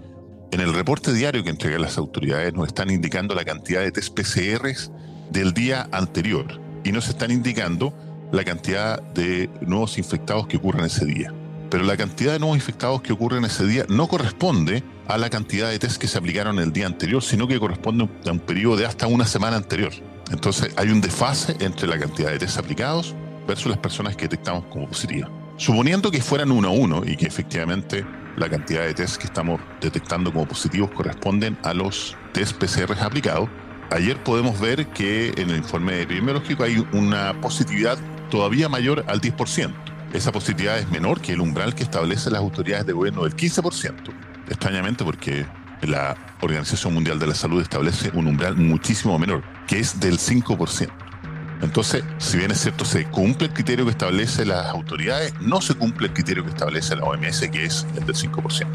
en 0.51 0.61
el 0.61 0.75
reporte 0.75 1.13
diario 1.13 1.45
que 1.45 1.51
entregan 1.51 1.83
las 1.83 1.99
autoridades 1.99 2.53
nos 2.53 2.67
están 2.67 2.91
indicando 2.91 3.35
la 3.35 3.45
cantidad 3.45 3.83
de 3.83 3.93
test 3.93 4.19
PCRs 4.19 4.91
del 5.31 5.53
día 5.53 5.89
anterior 5.93 6.47
y 6.85 6.91
nos 6.91 7.09
están 7.09 7.31
indicando 7.31 7.93
la 8.33 8.45
cantidad 8.45 9.03
de 9.15 9.51
nuevos 9.61 9.99
infectados 9.99 10.47
que 10.47 10.57
ocurren 10.57 10.85
ese 10.85 11.05
día. 11.05 11.33
pero 11.71 11.85
la 11.85 11.99
cantidad 11.99 12.33
de 12.33 12.39
nuevos 12.39 12.57
infectados 12.57 13.03
que 13.03 13.13
ocurren 13.13 13.45
ese 13.45 13.67
día 13.67 13.85
no 13.91 14.09
corresponde 14.09 14.83
a 15.07 15.19
la 15.19 15.29
cantidad 15.29 15.69
de 15.69 15.79
test 15.79 16.01
que 16.01 16.09
se 16.09 16.17
aplicaron 16.17 16.59
el 16.59 16.73
día 16.73 16.87
anterior, 16.87 17.23
sino 17.23 17.47
que 17.47 17.59
corresponde 17.59 18.09
a 18.27 18.33
un 18.33 18.39
periodo 18.39 18.79
de 18.79 18.87
hasta 18.87 19.07
una 19.07 19.27
semana 19.27 19.59
anterior. 19.59 19.93
Entonces 20.31 20.73
hay 20.77 20.89
un 20.89 21.03
desfase 21.03 21.57
entre 21.61 21.87
la 21.87 21.99
cantidad 21.99 22.31
de 22.31 22.39
test 22.39 22.57
aplicados 22.57 23.15
versus 23.47 23.67
las 23.67 23.79
personas 23.79 24.17
que 24.17 24.23
detectamos 24.23 24.65
como 24.71 24.89
positivas. 24.89 25.31
Suponiendo 25.59 26.11
que 26.11 26.23
fueran 26.23 26.53
uno 26.53 26.69
a 26.69 26.71
uno 26.71 27.03
y 27.05 27.17
que 27.17 27.27
efectivamente 27.27 28.07
la 28.37 28.49
cantidad 28.49 28.83
de 28.83 28.95
test 28.95 29.17
que 29.17 29.27
estamos 29.27 29.61
detectando 29.81 30.33
como 30.33 30.47
positivos 30.47 30.91
corresponden 30.91 31.59
a 31.65 31.75
los 31.75 32.17
test 32.33 32.57
PCR 32.57 32.99
aplicados, 33.01 33.49
ayer 33.91 34.23
podemos 34.23 34.61
ver 34.61 34.87
que 34.89 35.35
en 35.37 35.51
el 35.51 35.57
informe 35.57 36.03
epidemiológico 36.03 36.63
hay 36.63 36.87
una 36.93 37.39
positividad 37.41 37.99
todavía 38.29 38.69
mayor 38.69 39.05
al 39.09 39.21
10%. 39.21 39.73
Esa 40.13 40.33
positividad 40.33 40.79
es 40.79 40.91
menor 40.91 41.21
que 41.21 41.33
el 41.33 41.41
umbral 41.41 41.75
que 41.75 41.83
establecen 41.83 42.33
las 42.33 42.41
autoridades 42.41 42.87
de 42.87 42.93
gobierno 42.93 43.25
del 43.25 43.37
15%, 43.37 43.95
extrañamente 44.49 45.05
porque 45.05 45.47
la 45.83 46.17
Organización 46.41 46.95
Mundial 46.95 47.19
de 47.19 47.27
la 47.27 47.35
Salud 47.35 47.61
establece 47.61 48.11
un 48.15 48.27
umbral 48.27 48.57
muchísimo 48.57 49.19
menor, 49.19 49.43
que 49.67 49.79
es 49.79 50.01
del 50.01 50.19
5%. 50.19 50.91
Entonces, 51.61 52.05
si 52.19 52.39
bien 52.39 52.53
es 52.53 52.61
cierto, 52.61 52.85
se 52.85 53.05
cumple 53.07 53.49
el 53.49 53.53
criterio 53.53 53.85
que 53.85 53.91
establece 53.91 54.47
las 54.47 54.67
autoridades, 54.67 55.35
no 55.41 55.61
se 55.61 55.75
cumple 55.75 56.07
el 56.07 56.13
criterio 56.13 56.45
que 56.45 56.51
establece 56.51 56.95
la 56.97 57.05
OMS, 57.05 57.49
que 57.51 57.65
es 57.65 57.87
el 57.97 58.07
del 58.07 58.15
5%. 58.15 58.67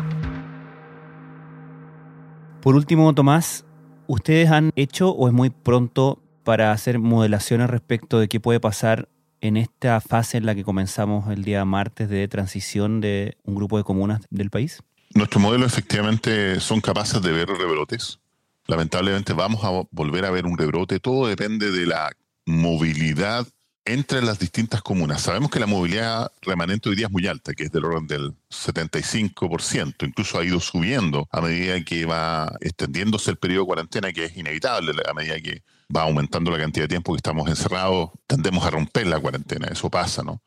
Por 2.61 2.75
último, 2.75 3.13
Tomás, 3.13 3.65
¿ustedes 4.07 4.51
han 4.51 4.71
hecho 4.75 5.09
o 5.11 5.27
es 5.27 5.33
muy 5.33 5.49
pronto 5.49 6.19
para 6.43 6.71
hacer 6.71 6.99
modelaciones 6.99 7.69
respecto 7.69 8.19
de 8.19 8.27
qué 8.27 8.39
puede 8.39 8.59
pasar 8.59 9.07
en 9.43 9.57
esta 9.57 9.99
fase 9.99 10.37
en 10.37 10.45
la 10.45 10.55
que 10.55 10.63
comenzamos 10.63 11.29
el 11.29 11.43
día 11.43 11.65
martes 11.65 12.07
de 12.07 12.25
transición 12.29 13.01
de 13.01 13.35
un 13.43 13.55
grupo 13.55 13.77
de 13.77 13.83
comunas 13.83 14.21
del 14.29 14.49
país? 14.49 14.81
Nuestros 15.13 15.41
modelos 15.41 15.73
efectivamente 15.73 16.61
son 16.61 16.79
capaces 16.79 17.21
de 17.21 17.33
ver 17.33 17.49
rebrotes. 17.49 18.21
Lamentablemente 18.67 19.33
vamos 19.33 19.65
a 19.65 19.85
volver 19.91 20.23
a 20.23 20.31
ver 20.31 20.45
un 20.45 20.57
rebrote. 20.57 21.01
Todo 21.01 21.27
depende 21.27 21.71
de 21.71 21.85
la 21.85 22.13
movilidad 22.45 23.45
entre 23.85 24.21
las 24.21 24.39
distintas 24.39 24.81
comunas. 24.81 25.21
Sabemos 25.21 25.51
que 25.51 25.59
la 25.59 25.65
movilidad 25.65 26.31
remanente 26.41 26.89
hoy 26.89 26.95
día 26.95 27.07
es 27.07 27.11
muy 27.11 27.27
alta, 27.27 27.53
que 27.53 27.65
es 27.65 27.71
del 27.71 27.85
orden 27.85 28.07
del 28.07 28.33
75%, 28.49 30.07
incluso 30.07 30.39
ha 30.39 30.45
ido 30.45 30.59
subiendo 30.59 31.27
a 31.31 31.41
medida 31.41 31.83
que 31.83 32.05
va 32.05 32.55
extendiéndose 32.61 33.31
el 33.31 33.37
periodo 33.37 33.63
de 33.63 33.67
cuarentena, 33.67 34.13
que 34.13 34.25
es 34.25 34.37
inevitable 34.37 34.93
a 35.05 35.13
medida 35.13 35.39
que 35.39 35.63
va 35.95 36.03
aumentando 36.03 36.51
la 36.51 36.59
cantidad 36.59 36.85
de 36.85 36.89
tiempo 36.89 37.13
que 37.13 37.17
estamos 37.17 37.49
encerrados, 37.49 38.11
tendemos 38.25 38.65
a 38.65 38.69
romper 38.69 39.07
la 39.07 39.19
cuarentena, 39.19 39.67
eso 39.67 39.89
pasa, 39.89 40.23
¿no? 40.23 40.41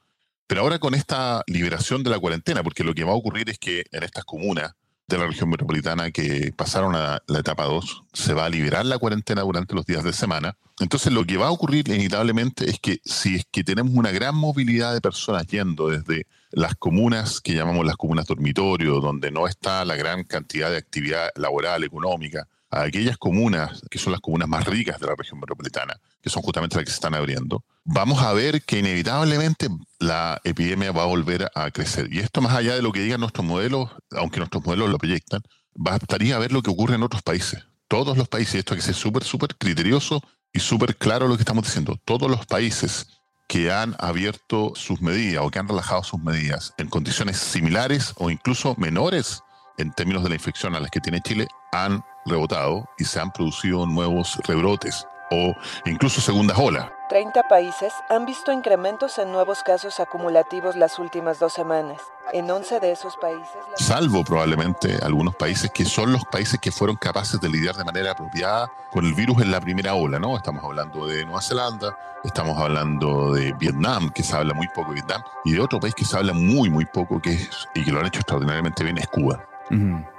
Pero 0.47 0.63
ahora 0.63 0.79
con 0.79 0.95
esta 0.95 1.43
liberación 1.47 2.03
de 2.05 2.11
la 2.11 2.19
cuarentena, 2.19 2.63
porque 2.63 2.85
lo 2.85 2.95
que 2.95 3.05
va 3.05 3.13
a 3.13 3.17
ocurrir 3.17 3.51
es 3.51 3.59
que 3.59 3.85
en 3.91 4.03
estas 4.03 4.25
comunas 4.25 4.75
de 5.09 5.19
la 5.19 5.27
región 5.27 5.51
metropolitana 5.51 6.11
que 6.11 6.53
pasaron 6.57 6.97
a 6.97 7.23
la 7.27 7.39
etapa 7.39 7.65
2, 7.65 8.05
se 8.13 8.35
va 8.35 8.47
a 8.47 8.49
liberar 8.49 8.85
la 8.85 8.99
cuarentena 8.99 9.43
durante 9.43 9.75
los 9.75 9.87
días 9.87 10.03
de 10.03 10.13
semana. 10.13 10.57
Entonces 10.81 11.13
lo 11.13 11.25
que 11.25 11.37
va 11.37 11.47
a 11.47 11.53
ocurrir 11.53 11.89
inevitablemente 11.89 12.69
es 12.69 12.81
que 12.81 13.01
si 13.05 13.37
es 13.37 13.47
que 13.51 13.63
tenemos 13.63 13.93
una 13.95 14.11
gran 14.11 14.35
movilidad 14.35 14.93
de 14.93 15.01
personas 15.01 15.47
yendo 15.47 15.89
desde 15.89 16.27
las 16.51 16.75
comunas 16.75 17.41
que 17.41 17.55
llamamos 17.55 17.87
las 17.87 17.97
comunas 17.97 18.27
dormitorio, 18.27 19.01
donde 19.01 19.31
no 19.31 19.47
está 19.47 19.85
la 19.85 19.97
gran 19.97 20.25
cantidad 20.25 20.71
de 20.71 20.79
actividad 20.79 21.31
laboral, 21.37 21.85
económica, 21.85 22.49
a 22.77 22.83
aquellas 22.83 23.17
comunas 23.17 23.83
que 23.91 23.99
son 23.99 24.13
las 24.13 24.21
comunas 24.21 24.49
más 24.49 24.65
ricas 24.67 24.99
de 25.01 25.07
la 25.07 25.15
región 25.17 25.41
metropolitana, 25.41 25.99
que 26.23 26.31
son 26.31 26.43
justamente 26.43 26.77
las 26.77 26.85
que 26.85 26.91
se 26.91 26.97
están 26.97 27.15
abriendo, 27.15 27.65
vamos 27.85 28.23
a 28.23 28.33
ver 28.33 28.63
que 28.63 28.79
inevitablemente 28.79 29.69
la 29.99 30.41
epidemia 30.45 30.93
va 30.93 31.03
a 31.03 31.07
volver 31.07 31.51
a 31.55 31.71
crecer. 31.71 32.13
Y 32.13 32.19
esto 32.19 32.41
más 32.41 32.55
allá 32.55 32.75
de 32.75 32.83
lo 32.83 32.93
que 32.93 33.01
digan 33.01 33.21
nuestros 33.21 33.47
modelos, 33.47 33.91
aunque 34.13 34.39
nuestros 34.39 34.65
modelos 34.65 34.91
lo 34.91 34.99
proyectan, 34.99 35.43
bastaría 35.75 36.39
ver 36.39 36.53
lo 36.53 36.63
que 36.63 36.71
ocurre 36.71 36.95
en 36.95 37.03
otros 37.03 37.23
países. 37.23 37.65
Todos 37.89 38.17
los 38.17 38.29
países, 38.29 38.57
esto 38.57 38.75
hay 38.75 38.81
que 38.81 38.87
ser 38.87 38.95
súper, 38.95 39.25
súper 39.25 39.57
criterioso 39.57 40.23
y 40.53 40.61
súper 40.61 40.97
claro 40.97 41.29
lo 41.29 41.37
que 41.37 41.43
estamos 41.43 41.65
diciendo. 41.65 41.99
Todos 42.05 42.31
los 42.31 42.47
países 42.47 43.07
que 43.49 43.71
han 43.71 43.95
abierto 43.99 44.73
sus 44.75 45.01
medidas 45.01 45.45
o 45.45 45.51
que 45.51 45.59
han 45.59 45.69
relajado 45.69 46.03
sus 46.03 46.21
medidas 46.21 46.75
en 46.79 46.89
condiciones 46.89 47.37
similares 47.37 48.13
o 48.17 48.31
incluso 48.31 48.75
menores 48.77 49.43
en 49.79 49.93
términos 49.93 50.23
de 50.23 50.31
la 50.31 50.35
infección 50.35 50.75
a 50.75 50.81
las 50.81 50.91
que 50.91 51.01
tiene 51.01 51.21
Chile 51.21 51.47
han 51.73 52.03
rebotado 52.27 52.89
y 52.99 53.05
se 53.05 53.21
han 53.21 53.31
producido 53.31 53.87
nuevos 53.87 54.39
rebrotes 54.47 55.07
o 55.31 55.55
incluso 55.85 56.21
segundas 56.21 56.59
olas. 56.59 56.91
30 57.09 57.45
países 57.45 57.93
han 58.09 58.27
visto 58.27 58.53
incrementos 58.53 59.19
en 59.19 59.31
nuevos 59.31 59.63
casos 59.63 60.01
acumulativos 60.01 60.75
las 60.77 60.99
últimas 60.99 61.39
dos 61.39 61.53
semanas. 61.53 62.01
En 62.33 62.51
11 62.51 62.81
de 62.81 62.91
esos 62.91 63.17
países... 63.17 63.57
Salvo 63.77 64.25
probablemente 64.25 64.99
algunos 65.03 65.37
países 65.37 65.71
que 65.71 65.85
son 65.85 66.13
los 66.13 66.25
países 66.25 66.59
que 66.59 66.73
fueron 66.73 66.97
capaces 66.97 67.41
de 67.41 67.49
lidiar 67.49 67.77
de 67.77 67.85
manera 67.85 68.11
apropiada 68.13 68.71
con 68.91 69.05
el 69.05 69.15
virus 69.15 69.43
en 69.43 69.53
la 69.53 69.61
primera 69.61 69.95
ola, 69.95 70.19
¿no? 70.19 70.37
Estamos 70.37 70.65
hablando 70.65 71.07
de 71.07 71.25
Nueva 71.25 71.41
Zelanda, 71.41 71.97
estamos 72.25 72.59
hablando 72.59 73.33
de 73.33 73.53
Vietnam, 73.53 74.11
que 74.11 74.25
se 74.25 74.35
habla 74.35 74.55
muy 74.55 74.67
poco 74.69 74.89
de 74.89 74.95
Vietnam, 74.95 75.23
y 75.45 75.53
de 75.53 75.61
otro 75.61 75.79
país 75.79 75.95
que 75.95 76.05
se 76.05 76.17
habla 76.17 76.33
muy, 76.33 76.69
muy 76.69 76.87
poco 76.87 77.23
que 77.23 77.35
es, 77.35 77.69
y 77.75 77.85
que 77.85 77.93
lo 77.93 78.01
han 78.01 78.07
hecho 78.07 78.19
extraordinariamente 78.19 78.83
bien, 78.83 78.99
es 78.99 79.07
Cuba 79.07 79.47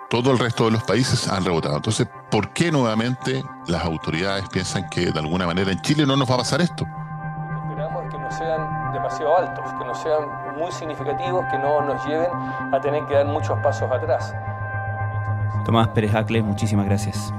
todo 0.10 0.32
el 0.32 0.40
resto 0.40 0.66
de 0.66 0.72
los 0.72 0.84
países 0.84 1.28
han 1.28 1.44
rebotado. 1.44 1.76
Entonces, 1.76 2.08
¿por 2.32 2.50
qué 2.50 2.72
nuevamente 2.72 3.44
las 3.68 3.84
autoridades 3.84 4.48
piensan 4.50 4.90
que 4.90 5.12
de 5.12 5.20
alguna 5.20 5.46
manera 5.46 5.72
en 5.72 5.82
Chile 5.82 6.06
no 6.06 6.16
nos 6.16 6.30
va 6.30 6.36
a 6.36 6.38
pasar 6.40 6.62
esto? 6.62 6.86
Lo 6.86 7.52
que 7.52 7.68
esperamos 7.70 8.04
es 8.06 8.12
que 8.12 8.20
no 8.20 8.32
sean 8.32 8.94
demasiado 8.94 9.38
altos, 9.38 9.66
que 9.78 9.86
no 9.86 9.96
sean 9.96 10.56
muy 10.58 10.72
significativos, 10.72 11.46
que 11.52 11.58
no 11.58 11.82
nos 11.82 12.06
lleven 12.06 12.30
a 12.74 12.80
tener 12.80 13.06
que 13.06 13.16
dar 13.16 13.26
muchos 13.26 13.58
pasos 13.60 13.92
atrás. 13.92 14.34
Tomás 15.66 15.90
Pérez 15.90 16.16
Acle, 16.16 16.42
muchísimas 16.42 16.86
gracias. 16.86 17.34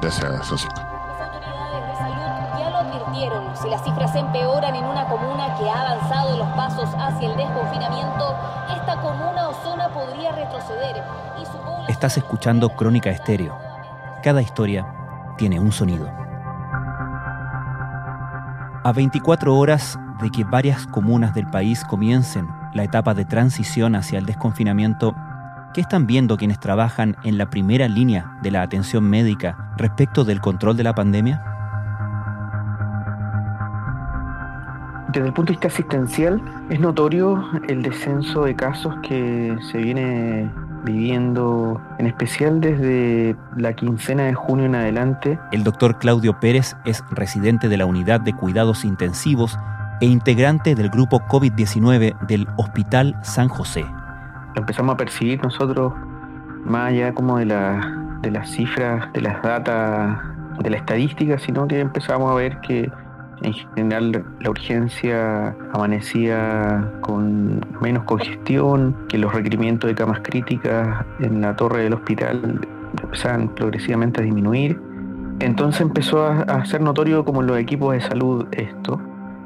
Gracias, 0.00 0.46
Francisco. 0.46 0.72
Las 0.74 1.20
autoridades 1.20 1.86
de 1.86 1.96
salud 1.96 2.58
ya 2.58 2.70
lo 2.70 2.76
advirtieron. 2.78 3.56
Si 3.56 3.68
las 3.68 3.84
cifras 3.84 4.14
empeoran 4.14 4.74
en 4.74 4.84
una 4.84 5.06
comuna 5.06 5.54
que 5.58 5.68
ha 5.68 5.80
avanzado 5.80 6.38
los 6.38 6.48
pasos 6.48 6.88
hacia 6.98 7.30
el 7.30 7.36
desconfinamiento, 7.36 8.34
esta 8.74 8.96
comuna 9.00 9.48
o 9.48 9.54
zona 9.62 9.88
podría 9.88 10.32
retroceder 10.32 11.02
y 11.40 11.44
su 11.44 11.58
Estás 11.88 12.16
escuchando 12.16 12.70
Crónica 12.70 13.10
Estéreo. 13.10 13.58
Cada 14.22 14.40
historia 14.40 14.86
tiene 15.36 15.60
un 15.60 15.70
sonido. 15.70 16.10
A 18.82 18.92
24 18.94 19.54
horas 19.54 19.98
de 20.22 20.30
que 20.30 20.44
varias 20.44 20.86
comunas 20.86 21.34
del 21.34 21.46
país 21.46 21.84
comiencen 21.84 22.48
la 22.72 22.84
etapa 22.84 23.12
de 23.12 23.26
transición 23.26 23.96
hacia 23.96 24.18
el 24.18 24.24
desconfinamiento, 24.24 25.14
¿qué 25.74 25.82
están 25.82 26.06
viendo 26.06 26.38
quienes 26.38 26.58
trabajan 26.58 27.16
en 27.22 27.36
la 27.36 27.50
primera 27.50 27.86
línea 27.86 28.34
de 28.40 28.50
la 28.50 28.62
atención 28.62 29.04
médica 29.04 29.74
respecto 29.76 30.24
del 30.24 30.40
control 30.40 30.78
de 30.78 30.84
la 30.84 30.94
pandemia? 30.94 31.44
Desde 35.12 35.26
el 35.28 35.34
punto 35.34 35.52
de 35.52 35.56
vista 35.56 35.68
asistencial, 35.68 36.42
es 36.70 36.80
notorio 36.80 37.44
el 37.68 37.82
descenso 37.82 38.44
de 38.44 38.56
casos 38.56 38.94
que 39.02 39.54
se 39.70 39.78
viene 39.78 40.50
viviendo 40.84 41.80
en 41.98 42.06
especial 42.06 42.60
desde 42.60 43.36
la 43.56 43.72
quincena 43.74 44.24
de 44.24 44.34
junio 44.34 44.66
en 44.66 44.74
adelante. 44.74 45.38
El 45.50 45.64
doctor 45.64 45.98
Claudio 45.98 46.38
Pérez 46.38 46.76
es 46.84 47.02
residente 47.10 47.68
de 47.68 47.76
la 47.76 47.86
unidad 47.86 48.20
de 48.20 48.34
cuidados 48.34 48.84
intensivos 48.84 49.58
e 50.00 50.06
integrante 50.06 50.74
del 50.74 50.90
grupo 50.90 51.20
COVID-19 51.20 52.18
del 52.26 52.46
Hospital 52.56 53.16
San 53.22 53.48
José. 53.48 53.84
Lo 54.54 54.60
empezamos 54.60 54.94
a 54.94 54.96
percibir 54.96 55.42
nosotros 55.42 55.92
más 56.64 56.90
allá 56.92 57.12
como 57.12 57.38
de, 57.38 57.46
la, 57.46 58.18
de 58.20 58.30
las 58.30 58.50
cifras, 58.50 59.12
de 59.12 59.20
las 59.20 59.42
datas, 59.42 60.18
de 60.58 60.70
la 60.70 60.76
estadística, 60.76 61.38
sino 61.38 61.66
que 61.66 61.80
empezamos 61.80 62.30
a 62.30 62.34
ver 62.34 62.60
que 62.60 62.90
en 63.42 63.52
general 63.52 64.24
la 64.40 64.50
urgencia 64.50 65.56
amanecía 65.72 66.92
con 67.00 67.64
menos 67.80 68.04
congestión, 68.04 68.96
que 69.08 69.18
los 69.18 69.32
requerimientos 69.32 69.88
de 69.88 69.94
camas 69.94 70.20
críticas 70.22 71.04
en 71.20 71.40
la 71.40 71.56
torre 71.56 71.82
del 71.84 71.94
hospital 71.94 72.60
empezaban 73.02 73.48
progresivamente 73.54 74.20
a 74.20 74.24
disminuir. 74.24 74.80
Entonces 75.40 75.80
empezó 75.80 76.26
a, 76.26 76.64
ser 76.64 76.80
notorio 76.80 77.24
como 77.24 77.42
los 77.42 77.58
equipos 77.58 77.94
de 77.94 78.00
salud 78.00 78.46
esto. 78.52 79.00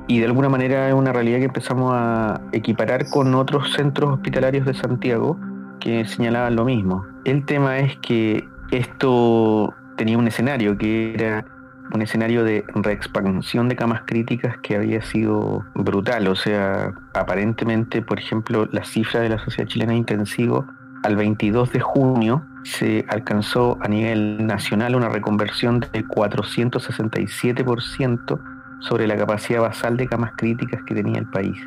Y 0.07 0.21
de 0.21 0.27
alguna 0.27 0.49
manera 0.49 0.89
es 0.89 0.95
una 0.95 1.13
realidad 1.13 1.39
que 1.39 1.45
empezamos 1.45 1.93
a 1.95 2.41
equiparar 2.53 3.09
con 3.11 3.35
otros 3.35 3.73
centros 3.73 4.15
hospitalarios 4.15 4.65
de 4.67 4.75
Santiago 4.75 5.39
que 5.81 6.07
señalaban 6.07 6.57
lo 6.57 6.65
mismo. 6.65 7.05
El 7.25 7.45
tema 7.45 7.79
es 7.79 7.97
que 7.99 8.45
esto 8.71 9.75
tenía 9.97 10.17
un 10.19 10.27
escenario 10.27 10.77
que 10.79 11.15
era 11.15 11.45
un 11.93 12.03
escenario 12.03 12.45
de 12.45 12.65
reexpansión 12.75 13.69
de 13.69 13.77
camas 13.77 14.03
críticas 14.05 14.59
que 14.59 14.77
había 14.77 15.01
sido 15.03 15.65
brutal. 15.75 16.29
O 16.29 16.37
sea, 16.37 16.93
aparentemente, 17.15 18.03
por 18.03 18.19
ejemplo, 18.19 18.69
la 18.71 18.85
cifra 18.85 19.21
de 19.21 19.31
la 19.31 19.39
Sociedad 19.39 19.69
Chilena 19.69 19.93
de 19.93 19.99
Intensivo 19.99 20.67
al 21.03 21.17
22 21.17 21.73
de 21.73 21.81
junio 21.81 22.45
se 22.65 23.07
alcanzó 23.09 23.79
a 23.81 23.89
nivel 23.89 24.47
nacional 24.47 24.95
una 24.97 25.09
reconversión 25.09 25.81
de 25.81 26.05
467% 26.05 28.39
sobre 28.81 29.07
la 29.07 29.17
capacidad 29.17 29.63
basal 29.63 29.97
de 29.97 30.07
camas 30.07 30.33
críticas 30.37 30.83
que 30.85 30.95
tenía 30.95 31.19
el 31.19 31.27
país. 31.27 31.59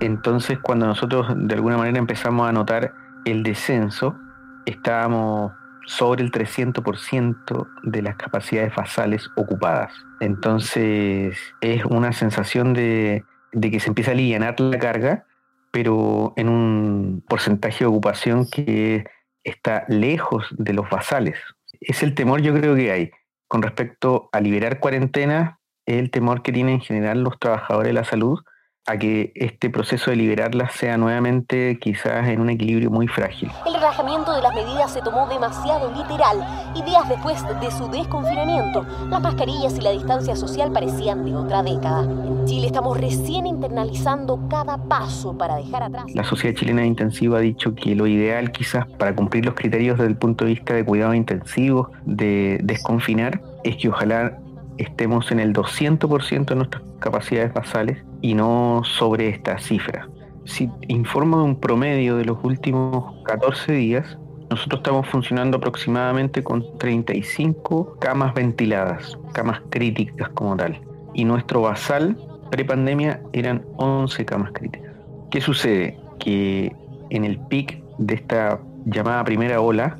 Entonces, 0.00 0.58
cuando 0.60 0.86
nosotros 0.86 1.26
de 1.36 1.54
alguna 1.54 1.76
manera 1.76 1.98
empezamos 1.98 2.48
a 2.48 2.52
notar 2.52 2.94
el 3.24 3.42
descenso, 3.42 4.16
estábamos 4.64 5.52
sobre 5.88 6.22
el 6.22 6.30
300% 6.30 7.66
de 7.82 8.02
las 8.02 8.16
capacidades 8.16 8.74
basales 8.74 9.30
ocupadas. 9.36 9.90
Entonces, 10.20 11.38
es 11.62 11.84
una 11.86 12.12
sensación 12.12 12.74
de, 12.74 13.24
de 13.52 13.70
que 13.70 13.80
se 13.80 13.88
empieza 13.88 14.10
a 14.10 14.14
aliviar 14.14 14.60
la 14.60 14.78
carga, 14.78 15.24
pero 15.72 16.34
en 16.36 16.50
un 16.50 17.24
porcentaje 17.26 17.84
de 17.84 17.86
ocupación 17.86 18.46
que 18.50 19.06
está 19.44 19.86
lejos 19.88 20.46
de 20.50 20.74
los 20.74 20.90
basales. 20.90 21.38
Es 21.80 22.02
el 22.02 22.14
temor 22.14 22.42
yo 22.42 22.52
creo 22.52 22.74
que 22.74 22.92
hay 22.92 23.10
con 23.48 23.62
respecto 23.62 24.28
a 24.32 24.40
liberar 24.40 24.80
cuarentena, 24.80 25.58
el 25.86 26.10
temor 26.10 26.42
que 26.42 26.52
tienen 26.52 26.74
en 26.74 26.80
general 26.82 27.22
los 27.22 27.38
trabajadores 27.38 27.88
de 27.88 27.94
la 27.94 28.04
salud 28.04 28.40
a 28.88 28.96
que 28.96 29.32
este 29.34 29.68
proceso 29.68 30.10
de 30.10 30.16
liberarlas 30.16 30.72
sea 30.72 30.96
nuevamente 30.96 31.78
quizás 31.78 32.26
en 32.28 32.40
un 32.40 32.48
equilibrio 32.48 32.90
muy 32.90 33.06
frágil. 33.06 33.50
El 33.66 33.74
relajamiento 33.74 34.34
de 34.34 34.40
las 34.40 34.54
medidas 34.54 34.92
se 34.92 35.02
tomó 35.02 35.28
demasiado 35.28 35.92
literal 35.92 36.72
y 36.74 36.82
días 36.82 37.06
después 37.06 37.42
de 37.60 37.70
su 37.70 37.88
desconfinamiento, 37.90 38.86
las 39.10 39.20
mascarillas 39.20 39.76
y 39.76 39.82
la 39.82 39.90
distancia 39.90 40.34
social 40.36 40.72
parecían 40.72 41.24
de 41.26 41.34
otra 41.34 41.62
década. 41.62 42.04
En 42.04 42.46
Chile 42.46 42.68
estamos 42.68 42.98
recién 42.98 43.46
internalizando 43.46 44.40
cada 44.48 44.78
paso 44.78 45.36
para 45.36 45.56
dejar 45.56 45.82
atrás. 45.82 46.06
La 46.14 46.24
Sociedad 46.24 46.56
Chilena 46.56 46.80
de 46.80 46.88
Intensivo 46.88 47.36
ha 47.36 47.40
dicho 47.40 47.74
que 47.74 47.94
lo 47.94 48.06
ideal 48.06 48.52
quizás 48.52 48.86
para 48.86 49.14
cumplir 49.14 49.44
los 49.44 49.54
criterios 49.54 49.98
desde 49.98 50.10
el 50.10 50.16
punto 50.16 50.46
de 50.46 50.52
vista 50.52 50.72
de 50.72 50.84
cuidados 50.84 51.14
intensivos, 51.14 51.88
de 52.06 52.58
desconfinar, 52.62 53.42
es 53.64 53.76
que 53.76 53.90
ojalá 53.90 54.38
estemos 54.78 55.30
en 55.30 55.40
el 55.40 55.52
200% 55.52 56.46
de 56.46 56.54
nuestras 56.54 56.82
capacidades 57.00 57.52
basales 57.52 58.02
y 58.20 58.34
no 58.34 58.82
sobre 58.84 59.28
esta 59.28 59.58
cifra. 59.58 60.08
Si 60.44 60.70
informo 60.88 61.38
de 61.38 61.44
un 61.44 61.60
promedio 61.60 62.16
de 62.16 62.24
los 62.24 62.38
últimos 62.42 63.22
14 63.24 63.72
días, 63.72 64.18
nosotros 64.50 64.78
estamos 64.78 65.06
funcionando 65.08 65.58
aproximadamente 65.58 66.42
con 66.42 66.64
35 66.78 67.96
camas 67.98 68.32
ventiladas, 68.34 69.18
camas 69.32 69.60
críticas 69.68 70.30
como 70.30 70.56
tal. 70.56 70.80
Y 71.12 71.24
nuestro 71.24 71.60
basal 71.60 72.16
prepandemia 72.50 73.20
eran 73.32 73.62
11 73.76 74.24
camas 74.24 74.52
críticas. 74.52 74.92
¿Qué 75.30 75.40
sucede? 75.40 75.98
Que 76.18 76.74
en 77.10 77.24
el 77.24 77.38
pic 77.38 77.82
de 77.98 78.14
esta 78.14 78.58
llamada 78.86 79.22
primera 79.24 79.60
ola, 79.60 79.98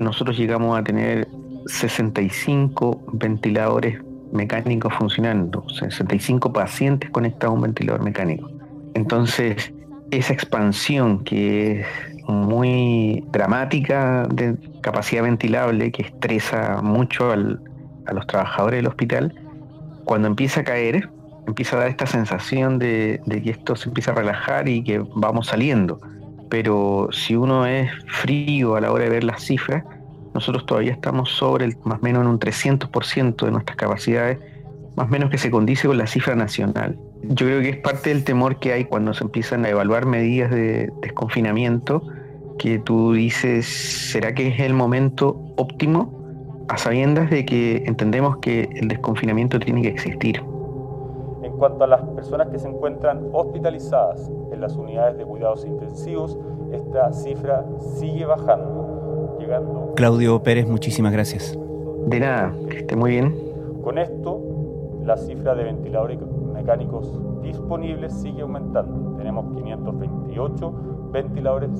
nosotros 0.00 0.36
llegamos 0.36 0.76
a 0.76 0.82
tener 0.82 1.28
65 1.66 3.00
ventiladores 3.12 4.02
mecánicos 4.34 4.92
funcionando, 4.94 5.64
65 5.68 6.52
pacientes 6.52 7.10
conectados 7.10 7.52
a 7.52 7.56
un 7.56 7.62
ventilador 7.62 8.02
mecánico. 8.02 8.50
Entonces, 8.94 9.72
esa 10.10 10.32
expansión 10.32 11.24
que 11.24 11.80
es 11.80 11.86
muy 12.26 13.24
dramática 13.30 14.26
de 14.32 14.56
capacidad 14.80 15.22
ventilable, 15.22 15.92
que 15.92 16.02
estresa 16.02 16.80
mucho 16.82 17.32
a 17.32 17.36
los 17.36 18.26
trabajadores 18.26 18.78
del 18.78 18.88
hospital, 18.88 19.34
cuando 20.04 20.28
empieza 20.28 20.60
a 20.60 20.64
caer, 20.64 21.08
empieza 21.46 21.76
a 21.76 21.80
dar 21.80 21.88
esta 21.88 22.06
sensación 22.06 22.78
de, 22.78 23.20
de 23.26 23.42
que 23.42 23.50
esto 23.50 23.76
se 23.76 23.88
empieza 23.88 24.12
a 24.12 24.14
relajar 24.14 24.68
y 24.68 24.82
que 24.82 25.02
vamos 25.14 25.48
saliendo. 25.48 26.00
Pero 26.48 27.08
si 27.12 27.36
uno 27.36 27.66
es 27.66 27.90
frío 28.06 28.76
a 28.76 28.80
la 28.80 28.92
hora 28.92 29.04
de 29.04 29.10
ver 29.10 29.24
las 29.24 29.42
cifras, 29.42 29.84
nosotros 30.34 30.66
todavía 30.66 30.92
estamos 30.92 31.30
sobre 31.30 31.64
el, 31.64 31.76
más 31.84 32.00
o 32.00 32.02
menos 32.02 32.22
en 32.22 32.28
un 32.28 32.38
300% 32.40 33.44
de 33.44 33.50
nuestras 33.52 33.76
capacidades, 33.76 34.38
más 34.96 35.06
o 35.06 35.10
menos 35.10 35.30
que 35.30 35.38
se 35.38 35.50
condice 35.50 35.86
con 35.86 35.96
la 35.96 36.06
cifra 36.06 36.34
nacional. 36.34 36.98
Yo 37.22 37.46
creo 37.46 37.62
que 37.62 37.70
es 37.70 37.76
parte 37.78 38.10
del 38.10 38.24
temor 38.24 38.56
que 38.56 38.72
hay 38.72 38.84
cuando 38.84 39.14
se 39.14 39.24
empiezan 39.24 39.64
a 39.64 39.70
evaluar 39.70 40.06
medidas 40.06 40.50
de 40.50 40.92
desconfinamiento, 41.00 42.02
que 42.58 42.78
tú 42.78 43.12
dices, 43.12 43.66
¿será 43.66 44.34
que 44.34 44.48
es 44.48 44.60
el 44.60 44.74
momento 44.74 45.40
óptimo? 45.56 46.64
A 46.68 46.78
sabiendas 46.78 47.30
de 47.30 47.44
que 47.44 47.84
entendemos 47.86 48.38
que 48.38 48.68
el 48.74 48.88
desconfinamiento 48.88 49.58
tiene 49.58 49.82
que 49.82 49.88
existir. 49.88 50.42
En 51.42 51.52
cuanto 51.52 51.84
a 51.84 51.86
las 51.86 52.02
personas 52.02 52.48
que 52.48 52.58
se 52.58 52.68
encuentran 52.68 53.28
hospitalizadas 53.32 54.30
en 54.52 54.60
las 54.60 54.76
unidades 54.76 55.16
de 55.18 55.24
cuidados 55.24 55.64
intensivos, 55.64 56.38
esta 56.72 57.12
cifra 57.12 57.64
sigue 57.98 58.24
bajando 58.24 58.93
Claudio 59.96 60.42
Pérez, 60.42 60.66
muchísimas 60.66 61.12
gracias. 61.12 61.58
De 62.06 62.20
nada, 62.20 62.54
que 62.68 62.78
esté 62.78 62.96
muy 62.96 63.12
bien. 63.12 63.34
Con 63.82 63.98
esto, 63.98 64.40
la 65.04 65.16
cifra 65.16 65.54
de 65.54 65.64
ventiladores 65.64 66.18
mecánicos 66.52 67.12
disponibles 67.42 68.12
sigue 68.12 68.42
aumentando. 68.42 69.16
Tenemos 69.16 69.54
528 69.54 70.72
ventiladores 71.12 71.70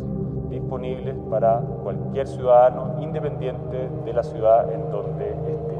disponibles 0.51 1.17
para 1.31 1.61
cualquier 1.83 2.27
ciudadano 2.27 3.03
independiente 3.03 3.89
de 4.05 4.13
la 4.13 4.23
ciudad 4.23 4.73
en 4.73 4.91
donde 4.91 5.31
esté. 5.31 5.75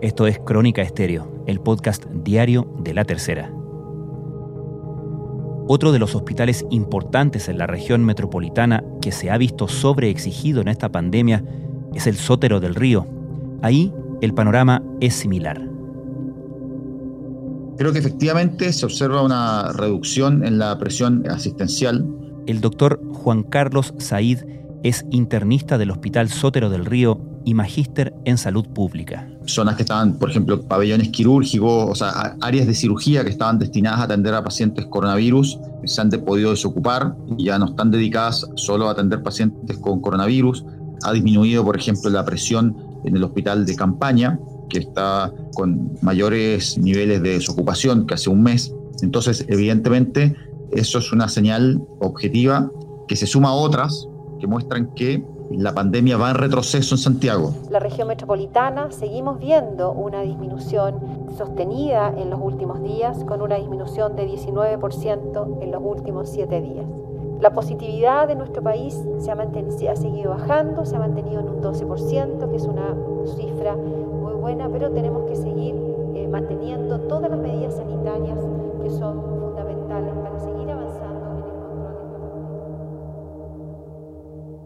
Esto 0.00 0.26
es 0.26 0.38
Crónica 0.38 0.82
Estéreo, 0.82 1.26
el 1.46 1.60
podcast 1.60 2.06
diario 2.06 2.66
de 2.78 2.94
La 2.94 3.04
Tercera. 3.04 3.52
Otro 5.68 5.92
de 5.92 5.98
los 5.98 6.14
hospitales 6.14 6.66
importantes 6.70 7.48
en 7.48 7.58
la 7.58 7.66
región 7.66 8.04
metropolitana 8.04 8.82
que 9.00 9.12
se 9.12 9.30
ha 9.30 9.38
visto 9.38 9.68
sobreexigido 9.68 10.60
en 10.60 10.68
esta 10.68 10.90
pandemia 10.90 11.44
es 11.94 12.06
el 12.06 12.16
Sótero 12.16 12.60
del 12.60 12.74
Río. 12.74 13.06
Ahí 13.62 13.92
el 14.20 14.34
panorama 14.34 14.82
es 15.00 15.14
similar. 15.14 15.68
Creo 17.78 17.92
que 17.92 17.98
efectivamente 17.98 18.72
se 18.72 18.84
observa 18.84 19.22
una 19.22 19.72
reducción 19.72 20.44
en 20.44 20.58
la 20.58 20.78
presión 20.78 21.24
asistencial. 21.28 22.06
El 22.46 22.60
doctor 22.60 23.00
Juan 23.12 23.42
Carlos 23.44 23.94
Said 23.98 24.44
es 24.82 25.06
internista 25.10 25.78
del 25.78 25.90
Hospital 25.90 26.28
Sótero 26.28 26.70
del 26.70 26.84
Río 26.84 27.20
y 27.44 27.54
magíster 27.54 28.14
en 28.24 28.38
salud 28.38 28.66
pública. 28.68 29.28
Zonas 29.46 29.76
que 29.76 29.82
estaban, 29.82 30.18
por 30.18 30.30
ejemplo, 30.30 30.62
pabellones 30.62 31.08
quirúrgicos, 31.08 31.90
o 31.90 31.94
sea, 31.94 32.36
áreas 32.40 32.66
de 32.66 32.74
cirugía 32.74 33.24
que 33.24 33.30
estaban 33.30 33.58
destinadas 33.58 34.00
a 34.00 34.04
atender 34.04 34.34
a 34.34 34.44
pacientes 34.44 34.86
coronavirus, 34.86 35.58
se 35.84 36.00
han 36.00 36.10
podido 36.10 36.50
desocupar 36.50 37.14
y 37.36 37.44
ya 37.44 37.58
no 37.58 37.66
están 37.66 37.90
dedicadas 37.90 38.46
solo 38.56 38.88
a 38.88 38.92
atender 38.92 39.22
pacientes 39.22 39.78
con 39.78 40.00
coronavirus. 40.00 40.64
Ha 41.04 41.12
disminuido, 41.12 41.64
por 41.64 41.76
ejemplo, 41.76 42.10
la 42.10 42.24
presión 42.24 42.76
en 43.04 43.16
el 43.16 43.24
hospital 43.24 43.66
de 43.66 43.74
campaña, 43.74 44.38
que 44.68 44.78
está 44.78 45.32
con 45.54 45.92
mayores 46.00 46.78
niveles 46.78 47.22
de 47.22 47.34
desocupación 47.34 48.06
que 48.06 48.14
hace 48.14 48.30
un 48.30 48.42
mes. 48.42 48.72
Entonces, 49.02 49.44
evidentemente, 49.48 50.34
eso 50.70 50.98
es 50.98 51.12
una 51.12 51.28
señal 51.28 51.82
objetiva 52.00 52.70
que 53.08 53.16
se 53.16 53.26
suma 53.26 53.50
a 53.50 53.54
otras 53.54 54.08
que 54.40 54.46
muestran 54.46 54.92
que 54.94 55.24
la 55.58 55.74
pandemia 55.74 56.16
va 56.16 56.30
en 56.30 56.36
retroceso 56.36 56.94
en 56.94 56.98
Santiago. 56.98 57.52
La 57.70 57.78
región 57.78 58.08
metropolitana 58.08 58.90
seguimos 58.90 59.38
viendo 59.38 59.92
una 59.92 60.22
disminución 60.22 61.00
sostenida 61.36 62.12
en 62.16 62.30
los 62.30 62.40
últimos 62.40 62.82
días, 62.82 63.24
con 63.24 63.42
una 63.42 63.56
disminución 63.56 64.16
de 64.16 64.28
19% 64.28 65.62
en 65.62 65.70
los 65.70 65.82
últimos 65.82 66.28
siete 66.28 66.60
días. 66.60 66.86
La 67.40 67.52
positividad 67.52 68.28
de 68.28 68.36
nuestro 68.36 68.62
país 68.62 69.02
se 69.18 69.32
ha, 69.32 69.36
se 69.70 69.88
ha 69.88 69.96
seguido 69.96 70.30
bajando, 70.30 70.84
se 70.84 70.94
ha 70.94 71.00
mantenido 71.00 71.40
en 71.40 71.48
un 71.48 71.60
12%, 71.60 72.48
que 72.48 72.56
es 72.56 72.64
una 72.64 72.94
cifra 73.36 73.74
muy 73.74 74.34
buena, 74.34 74.68
pero 74.68 74.90
tenemos 74.92 75.28
que 75.28 75.34
seguir 75.34 75.74
eh, 76.14 76.28
manteniendo 76.28 77.00
todas 77.00 77.30
las 77.30 77.40
medidas 77.40 77.74
sanitarias 77.74 78.38
que 78.82 78.90
son 78.90 79.31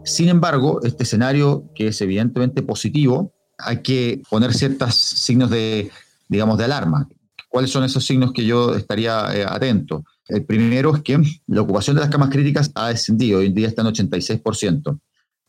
Sin 0.07 0.29
embargo, 0.29 0.79
este 0.83 1.03
escenario, 1.03 1.65
que 1.75 1.89
es 1.89 1.99
evidentemente 1.99 2.61
positivo, 2.61 3.33
hay 3.57 3.81
que 3.81 4.21
poner 4.29 4.53
ciertos 4.53 4.95
signos 4.95 5.49
de, 5.49 5.91
digamos, 6.29 6.57
de 6.57 6.63
alarma. 6.63 7.09
¿Cuáles 7.49 7.71
son 7.71 7.83
esos 7.83 8.05
signos 8.05 8.31
que 8.31 8.45
yo 8.45 8.73
estaría 8.75 9.35
eh, 9.35 9.45
atento? 9.45 10.05
El 10.29 10.45
primero 10.45 10.95
es 10.95 11.01
que 11.01 11.21
la 11.47 11.61
ocupación 11.61 11.97
de 11.97 12.03
las 12.03 12.09
camas 12.09 12.29
críticas 12.29 12.71
ha 12.75 12.87
descendido, 12.87 13.39
hoy 13.39 13.47
en 13.47 13.53
día 13.53 13.67
está 13.67 13.81
en 13.81 13.89
86%. 13.89 14.97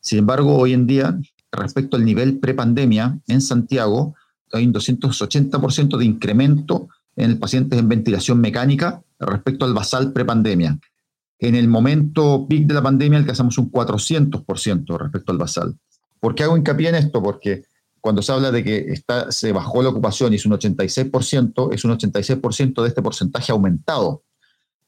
Sin 0.00 0.18
embargo, 0.18 0.56
hoy 0.56 0.72
en 0.72 0.88
día, 0.88 1.16
respecto 1.52 1.96
al 1.96 2.04
nivel 2.04 2.40
prepandemia, 2.40 3.16
en 3.28 3.40
Santiago 3.40 4.16
hay 4.52 4.66
un 4.66 4.72
280% 4.72 5.96
de 5.96 6.04
incremento 6.04 6.88
en 7.14 7.38
pacientes 7.38 7.78
en 7.78 7.88
ventilación 7.88 8.40
mecánica 8.40 9.02
respecto 9.20 9.64
al 9.64 9.74
basal 9.74 10.12
prepandemia. 10.12 10.80
En 11.38 11.54
el 11.54 11.68
momento 11.68 12.46
peak 12.48 12.66
de 12.66 12.74
la 12.74 12.82
pandemia 12.82 13.18
alcanzamos 13.18 13.58
un 13.58 13.70
400% 13.70 14.98
respecto 14.98 15.32
al 15.32 15.38
basal. 15.38 15.76
¿Por 16.20 16.34
qué 16.34 16.42
hago 16.42 16.56
hincapié 16.56 16.88
en 16.88 16.96
esto? 16.96 17.22
Porque 17.22 17.64
cuando 18.00 18.22
se 18.22 18.32
habla 18.32 18.50
de 18.50 18.64
que 18.64 18.78
está, 18.92 19.30
se 19.30 19.52
bajó 19.52 19.82
la 19.82 19.90
ocupación 19.90 20.32
y 20.32 20.36
es 20.36 20.46
un 20.46 20.52
86%, 20.52 21.72
es 21.72 21.84
un 21.84 21.96
86% 21.96 22.82
de 22.82 22.88
este 22.88 23.02
porcentaje 23.02 23.52
aumentado. 23.52 24.22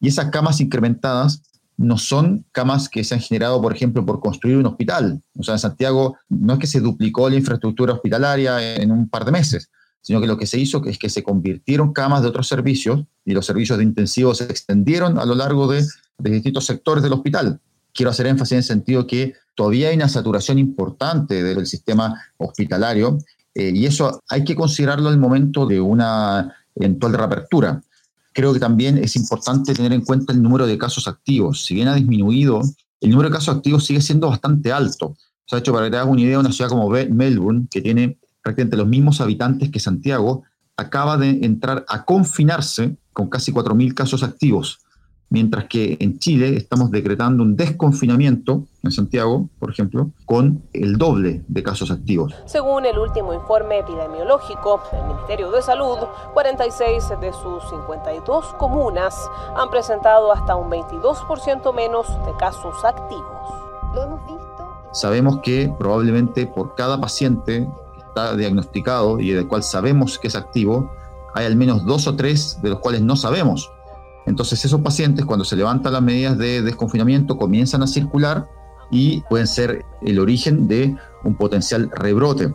Y 0.00 0.08
esas 0.08 0.30
camas 0.30 0.60
incrementadas 0.60 1.42
no 1.76 1.98
son 1.98 2.44
camas 2.52 2.88
que 2.88 3.04
se 3.04 3.14
han 3.14 3.20
generado, 3.20 3.60
por 3.62 3.74
ejemplo, 3.74 4.04
por 4.04 4.20
construir 4.20 4.56
un 4.56 4.66
hospital. 4.66 5.22
O 5.38 5.42
sea, 5.42 5.54
en 5.54 5.60
Santiago 5.60 6.16
no 6.28 6.54
es 6.54 6.58
que 6.58 6.66
se 6.66 6.80
duplicó 6.80 7.28
la 7.30 7.36
infraestructura 7.36 7.94
hospitalaria 7.94 8.76
en 8.76 8.90
un 8.90 9.08
par 9.08 9.24
de 9.24 9.32
meses. 9.32 9.70
sino 10.02 10.18
que 10.18 10.26
lo 10.26 10.38
que 10.38 10.46
se 10.46 10.58
hizo 10.58 10.82
es 10.86 10.98
que 10.98 11.10
se 11.10 11.22
convirtieron 11.22 11.92
camas 11.92 12.22
de 12.22 12.28
otros 12.28 12.48
servicios 12.48 13.04
y 13.26 13.32
los 13.32 13.44
servicios 13.44 13.76
de 13.76 13.84
intensivos 13.84 14.38
se 14.38 14.44
extendieron 14.44 15.18
a 15.18 15.26
lo 15.26 15.34
largo 15.34 15.68
de, 15.68 15.84
distintos 16.22 16.66
sectores 16.66 17.02
del 17.02 17.12
hospital. 17.12 17.60
Quiero 17.92 18.10
hacer 18.10 18.26
énfasis 18.26 18.52
en 18.52 18.58
el 18.58 18.64
sentido 18.64 19.06
que 19.06 19.34
todavía 19.54 19.88
hay 19.88 19.96
una 19.96 20.08
saturación 20.08 20.58
importante 20.58 21.42
del 21.42 21.66
sistema 21.66 22.20
hospitalario 22.36 23.18
eh, 23.54 23.72
y 23.74 23.86
eso 23.86 24.22
hay 24.28 24.44
que 24.44 24.54
considerarlo 24.54 25.10
el 25.10 25.18
momento 25.18 25.66
de 25.66 25.80
una 25.80 26.54
eventual 26.74 27.14
reapertura. 27.14 27.82
Creo 28.32 28.52
que 28.52 28.60
también 28.60 28.98
es 28.98 29.16
importante 29.16 29.74
tener 29.74 29.92
en 29.92 30.02
cuenta 30.02 30.32
el 30.32 30.40
número 30.40 30.66
de 30.66 30.78
casos 30.78 31.08
activos. 31.08 31.64
Si 31.64 31.74
bien 31.74 31.88
ha 31.88 31.94
disminuido, 31.94 32.62
el 33.00 33.10
número 33.10 33.28
de 33.28 33.34
casos 33.34 33.56
activos 33.56 33.84
sigue 33.84 34.00
siendo 34.00 34.28
bastante 34.28 34.72
alto. 34.72 35.16
Se 35.46 35.56
ha 35.56 35.58
hecho, 35.58 35.72
para 35.72 35.86
que 35.86 35.90
te 35.90 35.96
hagas 35.96 36.08
una 36.08 36.20
idea, 36.20 36.38
una 36.38 36.52
ciudad 36.52 36.70
como 36.70 36.88
Melbourne, 36.88 37.66
que 37.68 37.80
tiene 37.80 38.18
prácticamente 38.40 38.76
los 38.76 38.86
mismos 38.86 39.20
habitantes 39.20 39.70
que 39.70 39.80
Santiago, 39.80 40.44
acaba 40.76 41.16
de 41.16 41.40
entrar 41.42 41.84
a 41.88 42.04
confinarse 42.04 42.96
con 43.12 43.28
casi 43.28 43.52
4.000 43.52 43.94
casos 43.94 44.22
activos 44.22 44.78
mientras 45.30 45.66
que 45.66 45.96
en 46.00 46.18
Chile 46.18 46.56
estamos 46.56 46.90
decretando 46.90 47.42
un 47.42 47.56
desconfinamiento, 47.56 48.64
en 48.82 48.90
Santiago, 48.90 49.48
por 49.58 49.70
ejemplo, 49.70 50.10
con 50.26 50.62
el 50.72 50.98
doble 50.98 51.42
de 51.46 51.62
casos 51.62 51.90
activos. 51.90 52.34
Según 52.46 52.84
el 52.84 52.98
último 52.98 53.32
informe 53.32 53.78
epidemiológico 53.78 54.82
del 54.92 55.04
Ministerio 55.04 55.50
de 55.52 55.62
Salud, 55.62 55.98
46 56.34 57.10
de 57.20 57.32
sus 57.32 57.62
52 57.70 58.54
comunas 58.54 59.16
han 59.56 59.70
presentado 59.70 60.32
hasta 60.32 60.56
un 60.56 60.70
22% 60.70 61.74
menos 61.74 62.08
de 62.26 62.32
casos 62.38 62.84
activos. 62.84 63.24
Lo 63.94 64.02
hemos 64.02 64.26
visto. 64.26 64.40
Sabemos 64.92 65.38
que 65.40 65.72
probablemente 65.78 66.46
por 66.46 66.74
cada 66.74 67.00
paciente 67.00 67.68
que 67.94 68.00
está 68.00 68.34
diagnosticado 68.34 69.20
y 69.20 69.30
del 69.30 69.46
cual 69.46 69.62
sabemos 69.62 70.18
que 70.18 70.26
es 70.26 70.34
activo, 70.34 70.90
hay 71.34 71.46
al 71.46 71.54
menos 71.54 71.84
dos 71.84 72.08
o 72.08 72.16
tres 72.16 72.58
de 72.60 72.70
los 72.70 72.80
cuales 72.80 73.02
no 73.02 73.14
sabemos 73.14 73.70
entonces 74.26 74.64
esos 74.64 74.80
pacientes 74.80 75.24
cuando 75.24 75.44
se 75.44 75.56
levantan 75.56 75.92
las 75.92 76.02
medidas 76.02 76.36
de 76.38 76.62
desconfinamiento 76.62 77.36
comienzan 77.36 77.82
a 77.82 77.86
circular 77.86 78.48
y 78.90 79.22
pueden 79.22 79.46
ser 79.46 79.84
el 80.02 80.18
origen 80.18 80.68
de 80.68 80.96
un 81.24 81.34
potencial 81.34 81.90
rebrote. 81.94 82.52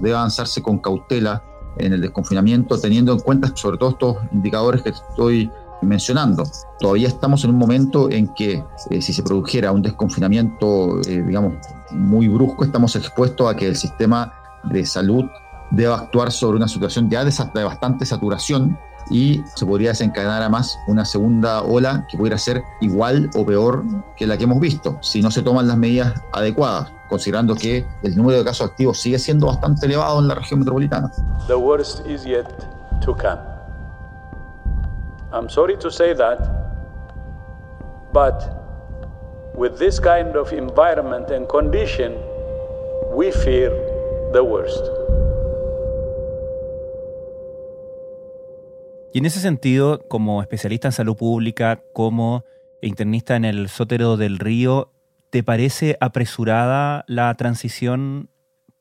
Debe 0.00 0.16
avanzarse 0.16 0.62
con 0.62 0.78
cautela 0.78 1.42
en 1.78 1.92
el 1.92 2.00
desconfinamiento, 2.00 2.78
teniendo 2.78 3.12
en 3.12 3.20
cuenta 3.20 3.54
sobre 3.54 3.78
todo 3.78 3.90
estos 3.90 4.16
indicadores 4.32 4.82
que 4.82 4.90
estoy 4.90 5.50
mencionando. 5.82 6.44
Todavía 6.78 7.08
estamos 7.08 7.44
en 7.44 7.50
un 7.50 7.58
momento 7.58 8.10
en 8.10 8.28
que 8.34 8.62
eh, 8.90 9.02
si 9.02 9.12
se 9.12 9.22
produjera 9.22 9.72
un 9.72 9.82
desconfinamiento, 9.82 11.00
eh, 11.08 11.22
digamos, 11.26 11.54
muy 11.90 12.28
brusco, 12.28 12.64
estamos 12.64 12.94
expuestos 12.96 13.50
a 13.50 13.56
que 13.56 13.66
el 13.66 13.76
sistema 13.76 14.32
de 14.64 14.86
salud 14.86 15.24
deba 15.72 15.96
actuar 15.96 16.30
sobre 16.30 16.56
una 16.56 16.68
situación 16.68 17.10
ya 17.10 17.24
de 17.24 17.64
bastante 17.64 18.06
saturación 18.06 18.78
y 19.12 19.44
se 19.54 19.66
podría 19.66 19.90
desencadenar 19.90 20.40
además 20.40 20.78
una 20.88 21.04
segunda 21.04 21.62
ola 21.62 22.06
que 22.10 22.16
pudiera 22.16 22.38
ser 22.38 22.62
igual 22.80 23.30
o 23.36 23.44
peor 23.44 23.84
que 24.16 24.26
la 24.26 24.38
que 24.38 24.44
hemos 24.44 24.58
visto 24.58 24.98
si 25.02 25.20
no 25.20 25.30
se 25.30 25.42
toman 25.42 25.68
las 25.68 25.76
medidas 25.76 26.14
adecuadas, 26.32 26.90
considerando 27.08 27.54
que 27.54 27.86
el 28.02 28.16
número 28.16 28.38
de 28.38 28.44
casos 28.44 28.70
activos 28.70 28.98
sigue 28.98 29.18
siendo 29.18 29.46
bastante 29.46 29.86
elevado 29.86 30.18
en 30.18 30.28
la 30.28 30.34
región 30.34 30.60
metropolitana. 30.60 31.12
The 31.46 31.54
worst 31.54 32.06
is 32.06 32.24
yet 32.24 32.48
to 33.02 33.14
come. 33.14 33.40
I'm 35.32 35.48
sorry 35.48 35.76
to 35.78 35.90
say 35.90 36.14
that, 36.14 36.38
but 38.12 38.42
with 39.54 39.78
this 39.78 40.00
kind 40.00 40.36
of 40.36 40.52
environment 40.52 41.30
and 41.30 41.46
condition, 41.48 42.14
we 43.14 43.30
fear 43.30 43.70
the 44.32 44.42
worst. 44.42 45.01
Y 49.14 49.18
en 49.18 49.26
ese 49.26 49.40
sentido, 49.40 50.06
como 50.08 50.40
especialista 50.40 50.88
en 50.88 50.92
salud 50.92 51.16
pública, 51.16 51.82
como 51.92 52.44
internista 52.80 53.36
en 53.36 53.44
el 53.44 53.68
Sótero 53.68 54.16
del 54.16 54.38
Río, 54.38 54.90
¿te 55.30 55.42
parece 55.42 55.98
apresurada 56.00 57.04
la 57.08 57.34
transición 57.34 58.30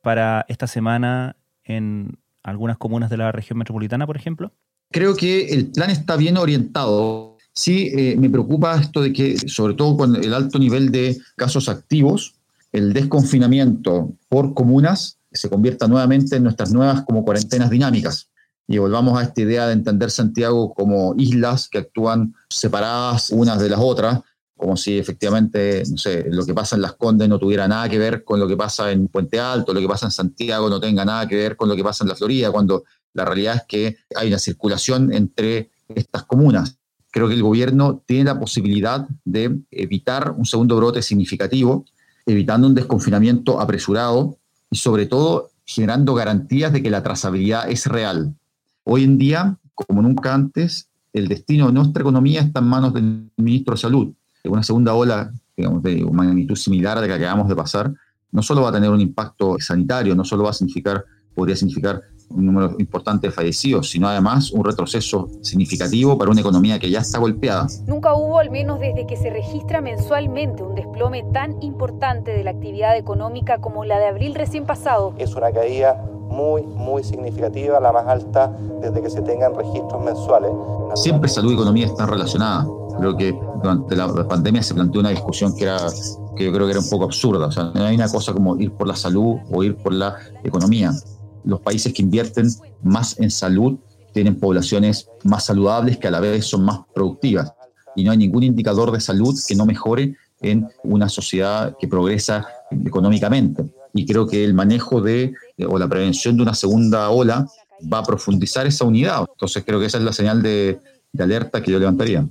para 0.01 0.45
esta 0.47 0.67
semana 0.67 1.35
en 1.65 2.17
algunas 2.43 2.77
comunas 2.77 3.09
de 3.09 3.17
la 3.17 3.33
región 3.33 3.59
metropolitana, 3.59 4.07
por 4.07 4.15
ejemplo? 4.15 4.53
Creo 4.91 5.17
que 5.17 5.49
el 5.49 5.67
plan 5.67 5.89
está 5.89 6.15
bien 6.15 6.37
orientado. 6.37 7.37
Sí, 7.53 7.91
eh, 7.93 8.15
me 8.17 8.29
preocupa 8.29 8.79
esto 8.79 9.01
de 9.01 9.11
que, 9.11 9.37
sobre 9.37 9.73
todo 9.73 9.97
con 9.97 10.15
el 10.15 10.33
alto 10.33 10.59
nivel 10.59 10.91
de 10.91 11.17
casos 11.35 11.67
activos, 11.67 12.35
el 12.71 12.93
desconfinamiento 12.93 14.13
por 14.29 14.53
comunas 14.53 15.17
se 15.33 15.49
convierta 15.49 15.89
nuevamente 15.89 16.37
en 16.37 16.43
nuestras 16.43 16.71
nuevas 16.71 17.01
como 17.01 17.25
cuarentenas 17.25 17.69
dinámicas 17.69 18.30
y 18.67 18.77
volvamos 18.77 19.19
a 19.19 19.23
esta 19.23 19.41
idea 19.41 19.67
de 19.67 19.73
entender 19.73 20.11
Santiago 20.11 20.73
como 20.73 21.13
islas 21.17 21.67
que 21.67 21.79
actúan 21.79 22.33
separadas 22.49 23.29
unas 23.31 23.59
de 23.59 23.69
las 23.69 23.79
otras, 23.81 24.21
como 24.55 24.77
si 24.77 24.97
efectivamente, 24.97 25.83
no 25.89 25.97
sé, 25.97 26.25
lo 26.29 26.45
que 26.45 26.53
pasa 26.53 26.75
en 26.75 26.83
Las 26.83 26.93
Condes 26.93 27.27
no 27.27 27.39
tuviera 27.39 27.67
nada 27.67 27.89
que 27.89 27.97
ver 27.97 28.23
con 28.23 28.39
lo 28.39 28.47
que 28.47 28.55
pasa 28.55 28.91
en 28.91 29.07
Puente 29.07 29.39
Alto, 29.39 29.73
lo 29.73 29.79
que 29.79 29.87
pasa 29.87 30.05
en 30.05 30.11
Santiago 30.11 30.69
no 30.69 30.79
tenga 30.79 31.03
nada 31.03 31.27
que 31.27 31.35
ver 31.35 31.57
con 31.57 31.67
lo 31.67 31.75
que 31.75 31.83
pasa 31.83 32.03
en 32.03 32.09
la 32.09 32.15
Florida, 32.15 32.51
cuando 32.51 32.83
la 33.13 33.25
realidad 33.25 33.55
es 33.55 33.63
que 33.67 33.97
hay 34.15 34.27
una 34.27 34.37
circulación 34.37 35.11
entre 35.13 35.71
estas 35.89 36.23
comunas. 36.23 36.77
Creo 37.09 37.27
que 37.27 37.33
el 37.33 37.43
gobierno 37.43 38.03
tiene 38.05 38.25
la 38.25 38.39
posibilidad 38.39 39.07
de 39.25 39.59
evitar 39.71 40.31
un 40.37 40.45
segundo 40.45 40.77
brote 40.77 41.01
significativo, 41.01 41.85
evitando 42.25 42.67
un 42.67 42.75
desconfinamiento 42.75 43.59
apresurado 43.59 44.37
y 44.69 44.77
sobre 44.77 45.07
todo 45.07 45.49
generando 45.65 46.13
garantías 46.13 46.71
de 46.71 46.81
que 46.81 46.89
la 46.89 47.03
trazabilidad 47.03 47.69
es 47.69 47.85
real. 47.87 48.35
Hoy 48.83 49.03
en 49.03 49.17
día, 49.17 49.57
como 49.75 50.01
nunca 50.01 50.33
antes, 50.33 50.89
el 51.13 51.27
destino 51.27 51.67
de 51.67 51.73
nuestra 51.73 52.01
economía 52.01 52.41
está 52.41 52.61
en 52.61 52.67
manos 52.67 52.93
del 52.93 53.29
ministro 53.37 53.75
de 53.75 53.79
Salud. 53.79 54.13
Una 54.43 54.63
segunda 54.63 54.95
ola, 54.95 55.31
digamos, 55.55 55.83
de 55.83 56.03
magnitud 56.11 56.55
similar 56.55 56.97
a 56.97 57.01
la 57.01 57.07
que 57.07 57.13
acabamos 57.13 57.47
de 57.47 57.55
pasar, 57.55 57.93
no 58.31 58.41
solo 58.41 58.63
va 58.63 58.69
a 58.69 58.71
tener 58.71 58.89
un 58.89 58.99
impacto 58.99 59.57
sanitario, 59.59 60.15
no 60.15 60.23
solo 60.23 60.45
va 60.45 60.49
a 60.49 60.53
significar, 60.53 61.05
podría 61.35 61.55
significar 61.55 62.01
un 62.29 62.45
número 62.45 62.75
importante 62.79 63.27
de 63.27 63.31
fallecidos, 63.31 63.89
sino 63.89 64.07
además 64.07 64.51
un 64.51 64.63
retroceso 64.63 65.29
significativo 65.43 66.17
para 66.17 66.31
una 66.31 66.41
economía 66.41 66.79
que 66.79 66.89
ya 66.89 67.01
está 67.01 67.19
golpeada. 67.19 67.67
Nunca 67.85 68.15
hubo, 68.15 68.39
al 68.39 68.49
menos 68.49 68.79
desde 68.79 69.05
que 69.05 69.15
se 69.15 69.29
registra 69.29 69.81
mensualmente, 69.81 70.63
un 70.63 70.73
desplome 70.73 71.23
tan 71.33 71.61
importante 71.61 72.31
de 72.31 72.43
la 72.43 72.51
actividad 72.51 72.97
económica 72.97 73.59
como 73.59 73.85
la 73.85 73.99
de 73.99 74.07
abril 74.07 74.33
recién 74.33 74.65
pasado. 74.65 75.13
Es 75.19 75.35
una 75.35 75.51
caída 75.51 76.03
muy, 76.31 76.63
muy 76.63 77.03
significativa, 77.03 77.79
la 77.79 77.91
más 77.91 78.07
alta 78.07 78.51
desde 78.81 79.01
que 79.01 79.09
se 79.09 79.21
tengan 79.21 79.53
registros 79.53 80.03
mensuales. 80.03 80.51
Siempre 80.95 81.29
salud 81.29 81.51
y 81.51 81.53
economía 81.55 81.85
están 81.85 82.07
relacionadas. 82.07 82.67
Creo 82.97 83.15
que 83.15 83.37
durante 83.61 83.95
la 83.95 84.27
pandemia 84.27 84.63
se 84.63 84.73
planteó 84.73 85.01
una 85.01 85.09
discusión 85.09 85.55
que 85.55 85.63
era 85.63 85.77
que 86.35 86.45
yo 86.45 86.51
creo 86.51 86.65
que 86.65 86.71
era 86.71 86.79
un 86.79 86.89
poco 86.89 87.05
absurda. 87.05 87.47
O 87.47 87.51
sea, 87.51 87.71
no 87.73 87.83
hay 87.83 87.95
una 87.95 88.09
cosa 88.09 88.33
como 88.33 88.57
ir 88.57 88.71
por 88.71 88.87
la 88.87 88.95
salud 88.95 89.37
o 89.51 89.63
ir 89.63 89.75
por 89.75 89.93
la 89.93 90.15
economía. 90.43 90.91
Los 91.43 91.59
países 91.59 91.93
que 91.93 92.01
invierten 92.01 92.47
más 92.83 93.19
en 93.19 93.29
salud 93.29 93.77
tienen 94.13 94.39
poblaciones 94.39 95.09
más 95.23 95.45
saludables 95.45 95.97
que 95.97 96.07
a 96.07 96.11
la 96.11 96.19
vez 96.19 96.45
son 96.45 96.63
más 96.63 96.79
productivas. 96.93 97.53
Y 97.95 98.03
no 98.03 98.11
hay 98.11 98.17
ningún 98.17 98.43
indicador 98.43 98.91
de 98.91 98.99
salud 98.99 99.35
que 99.47 99.55
no 99.55 99.65
mejore 99.65 100.15
en 100.41 100.67
una 100.83 101.09
sociedad 101.09 101.75
que 101.79 101.87
progresa 101.87 102.45
económicamente 102.71 103.65
y 103.93 104.05
creo 104.05 104.27
que 104.27 104.43
el 104.43 104.53
manejo 104.53 105.01
de 105.01 105.33
o 105.67 105.77
la 105.77 105.87
prevención 105.87 106.35
de 106.37 106.43
una 106.43 106.53
segunda 106.53 107.09
ola 107.09 107.47
va 107.91 107.99
a 107.99 108.03
profundizar 108.03 108.67
esa 108.67 108.85
unidad. 108.85 109.25
Entonces 109.29 109.63
creo 109.65 109.79
que 109.79 109.87
esa 109.87 109.97
es 109.97 110.03
la 110.03 110.13
señal 110.13 110.41
de, 110.41 110.79
de 111.11 111.23
alerta 111.23 111.61
que 111.61 111.71
yo 111.71 111.79
levantaría. 111.79 112.27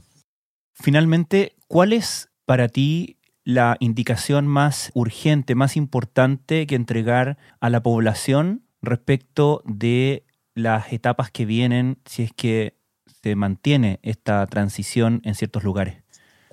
Finalmente, 0.75 1.57
¿cuál 1.67 1.93
es 1.93 2.29
para 2.47 2.69
ti 2.69 3.19
la 3.45 3.77
indicación 3.81 4.47
más 4.47 4.91
urgente, 4.95 5.55
más 5.55 5.77
importante 5.77 6.67
que 6.67 6.75
entregar 6.75 7.39
a 7.61 7.71
la 7.71 7.83
población 7.83 8.63
respecto 8.83 9.63
de 9.67 10.25
las 10.55 10.93
etapas 10.93 11.31
que 11.31 11.47
vienen 11.47 11.99
si 12.07 12.23
es 12.23 12.33
que 12.33 12.77
se 13.23 13.35
mantiene 13.37 13.99
esta 14.03 14.47
transición 14.47 15.21
en 15.25 15.35
ciertos 15.35 15.65
lugares? 15.65 16.03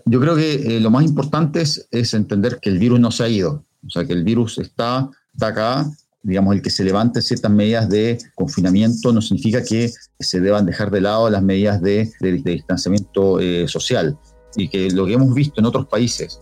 Yo 0.06 0.20
creo 0.22 0.36
que 0.36 0.78
eh, 0.78 0.80
lo 0.80 0.90
más 0.90 1.04
importante 1.04 1.62
es, 1.62 1.88
es 1.92 2.14
entender 2.14 2.60
que 2.62 2.70
el 2.70 2.80
virus 2.80 3.00
no 3.00 3.12
se 3.12 3.24
ha 3.24 3.30
ido, 3.30 3.66
o 3.88 3.90
sea, 3.90 4.06
que 4.06 4.14
el 4.14 4.24
virus 4.24 4.58
está, 4.58 5.10
está 5.34 5.48
acá, 5.48 5.92
digamos, 6.28 6.56
el 6.56 6.62
que 6.62 6.70
se 6.70 6.84
levanten 6.84 7.22
ciertas 7.22 7.50
medidas 7.50 7.88
de 7.90 8.18
confinamiento 8.36 9.14
no 9.14 9.22
significa 9.22 9.64
que 9.64 9.92
se 10.20 10.42
deban 10.42 10.66
dejar 10.66 10.92
de 10.92 11.02
lado 11.02 11.30
las 11.30 11.42
medidas 11.42 11.82
de, 11.82 12.12
distanciamiento 12.44 13.40
eh, 13.40 13.68
social. 13.68 14.18
Y 14.56 14.68
que 14.68 14.92
lo 14.92 15.06
que 15.06 15.14
hemos 15.14 15.34
visto 15.34 15.62
en 15.62 15.66
otros 15.66 15.88
países, 15.88 16.40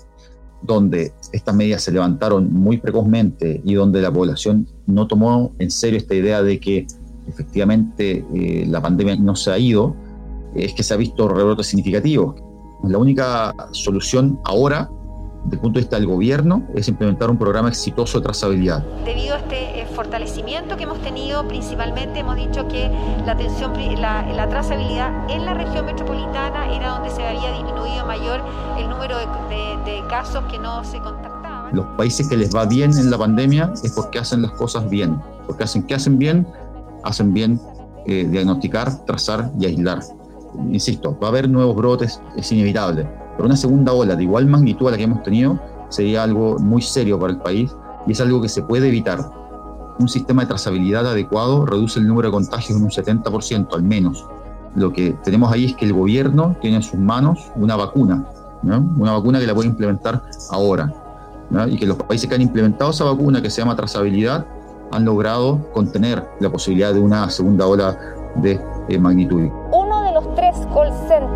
donde 0.64 1.14
estas 1.34 1.54
medidas 1.54 1.84
se 1.84 1.92
levantaron 1.92 2.52
muy 2.52 2.78
precozmente 2.78 3.62
y 3.64 3.76
donde 3.76 4.02
la 4.02 4.12
población 4.12 4.68
no 4.88 5.06
tomó 5.06 5.54
en 5.60 5.70
serio 5.70 6.00
esta 6.00 6.16
idea 6.16 6.42
de 6.42 6.60
que 6.60 6.88
efectivamente 7.28 8.26
eh, 8.34 8.66
la 8.68 8.82
pandemia 8.82 9.16
no 9.18 9.36
se 9.36 9.52
ha 9.52 9.60
ido, 9.60 9.96
es 10.56 10.74
que 10.74 10.82
se 10.82 10.94
ha 10.94 10.98
visto 10.98 11.28
rebrotes 11.28 11.68
significativos. 11.68 12.42
La 12.84 12.98
única 12.98 13.54
solución 13.72 14.40
ahora 14.46 14.90
desde 15.46 15.56
el 15.58 15.62
punto 15.62 15.80
de 15.80 15.84
vista 15.84 15.98
del 15.98 16.08
gobierno 16.08 16.64
es 16.74 16.88
implementar 16.88 17.30
un 17.30 17.38
programa 17.38 17.70
exitoso 17.70 18.20
de 18.20 18.26
trazabilidad. 18.26 18.84
Debido 19.06 19.36
a 19.36 19.38
este 19.38 19.82
eh, 19.82 19.86
fortalecimiento 19.94 20.76
que 20.76 20.84
hemos 20.84 21.00
tenido, 21.02 21.48
principalmente 21.48 22.20
hemos 22.20 22.36
dicho 22.36 22.68
que 22.68 22.90
la, 23.26 23.34
atención, 23.34 23.74
la, 24.02 24.26
la 24.34 24.50
trazabilidad 24.50 25.30
en 25.30 25.46
la 25.46 25.54
región 25.54 25.86
metropolitana 25.86 26.74
era 26.76 26.90
donde 26.90 27.12
se 27.12 27.26
había 27.26 27.52
disminuido 27.54 28.06
mayor 28.06 28.42
el 28.78 28.90
número 28.90 29.18
de, 29.18 29.26
de, 29.56 29.92
de 29.92 30.08
casos 30.08 30.44
que 30.52 30.58
no 30.58 30.84
se 30.84 31.00
contactaban. 31.00 31.76
Los 31.76 31.86
países 31.98 32.28
que 32.28 32.38
les 32.38 32.56
va 32.56 32.66
bien 32.66 32.92
en 32.98 33.12
la 33.12 33.18
pandemia 33.18 33.72
es 33.84 33.92
porque 33.92 34.20
hacen 34.20 34.42
las 34.42 34.52
cosas 34.52 34.90
bien, 34.90 35.22
porque 35.46 35.64
hacen 35.64 35.84
que 35.84 35.94
hacen 35.94 36.18
bien, 36.18 36.48
hacen 37.04 37.34
bien 37.34 37.60
eh, 38.08 38.26
diagnosticar, 38.30 39.06
trazar 39.06 39.52
y 39.60 39.68
aislar. 39.68 40.00
Insisto, 40.72 41.18
va 41.22 41.28
a 41.28 41.30
haber 41.30 41.50
nuevos 41.50 41.76
brotes, 41.76 42.22
es 42.36 42.52
inevitable, 42.52 43.08
pero 43.36 43.46
una 43.46 43.56
segunda 43.56 43.94
ola 43.94 44.16
de 44.16 44.24
igual 44.24 44.48
magnitud 44.48 44.88
a 44.88 44.92
la 44.92 44.98
que 44.98 45.04
hemos 45.04 45.24
tenido 45.24 45.60
sería 45.90 46.24
algo 46.24 46.58
muy 46.60 46.82
serio 46.82 47.20
para 47.20 47.34
el 47.34 47.40
país 47.40 47.76
y 48.08 48.12
es 48.12 48.22
algo 48.22 48.42
que 48.42 48.50
se 48.50 48.62
puede 48.64 48.88
evitar. 48.88 49.20
Un 49.98 50.10
sistema 50.10 50.42
de 50.42 50.50
trazabilidad 50.50 51.08
adecuado 51.08 51.66
reduce 51.66 52.00
el 52.00 52.08
número 52.08 52.28
de 52.28 52.34
contagios 52.34 52.78
en 52.78 52.84
un 52.84 52.90
70% 52.90 53.74
al 53.74 53.84
menos. 53.84 54.26
Lo 54.76 54.92
que 54.92 55.12
tenemos 55.24 55.52
ahí 55.52 55.66
es 55.66 55.76
que 55.76 55.86
el 55.86 55.94
gobierno 55.94 56.56
tiene 56.60 56.78
en 56.78 56.84
sus 56.84 57.00
manos 57.00 57.52
una 57.56 57.78
vacuna, 57.78 58.26
una 58.62 59.14
vacuna 59.14 59.40
que 59.40 59.48
la 59.48 59.56
puede 59.56 59.70
implementar 59.70 60.24
ahora. 60.52 60.94
Y 61.70 61.78
que 61.78 61.86
los 61.86 61.98
países 61.98 62.28
que 62.28 62.36
han 62.36 62.42
implementado 62.42 62.92
esa 62.92 63.06
vacuna 63.06 63.42
que 63.42 63.50
se 63.50 63.62
llama 63.62 63.76
trazabilidad 63.76 64.46
han 64.92 65.06
logrado 65.06 65.72
contener 65.74 66.28
la 66.40 66.50
posibilidad 66.50 66.94
de 66.94 67.00
una 67.00 67.30
segunda 67.30 67.66
ola 67.66 67.98
de 68.36 68.60
eh, 68.90 69.00
magnitud. 69.00 69.50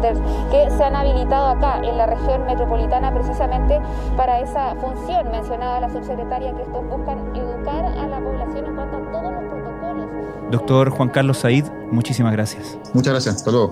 Centers 0.02 0.20
que 0.52 0.70
se 0.76 0.84
han 0.84 0.96
habilitado 0.96 1.48
acá 1.48 1.80
en 1.84 1.98
la 1.98 2.06
región 2.06 2.46
metropolitana 2.46 3.14
precisamente 3.14 3.80
para 4.16 4.40
esa 4.40 4.76
función 4.76 5.30
mencionada 5.32 5.80
la 5.82 5.90
subsecretaria 5.90 6.54
que 6.56 6.64
estos 6.64 6.88
buscan 6.88 7.36
educar 7.36 7.86
a 7.86 8.08
la 8.08 8.20
población 8.20 8.66
en 8.66 8.76
cuanto 8.76 8.98
a 8.98 9.12
todos 9.12 9.34
los 9.34 9.44
protocolos. 9.44 10.52
Doctor 10.52 10.90
Juan 10.90 11.10
Carlos 11.10 11.38
Said, 11.38 11.66
muchísimas 11.92 12.34
gracias. 12.34 12.78
Muchas 12.94 13.14
gracias, 13.14 13.36
hasta 13.36 13.52
luego. 13.52 13.72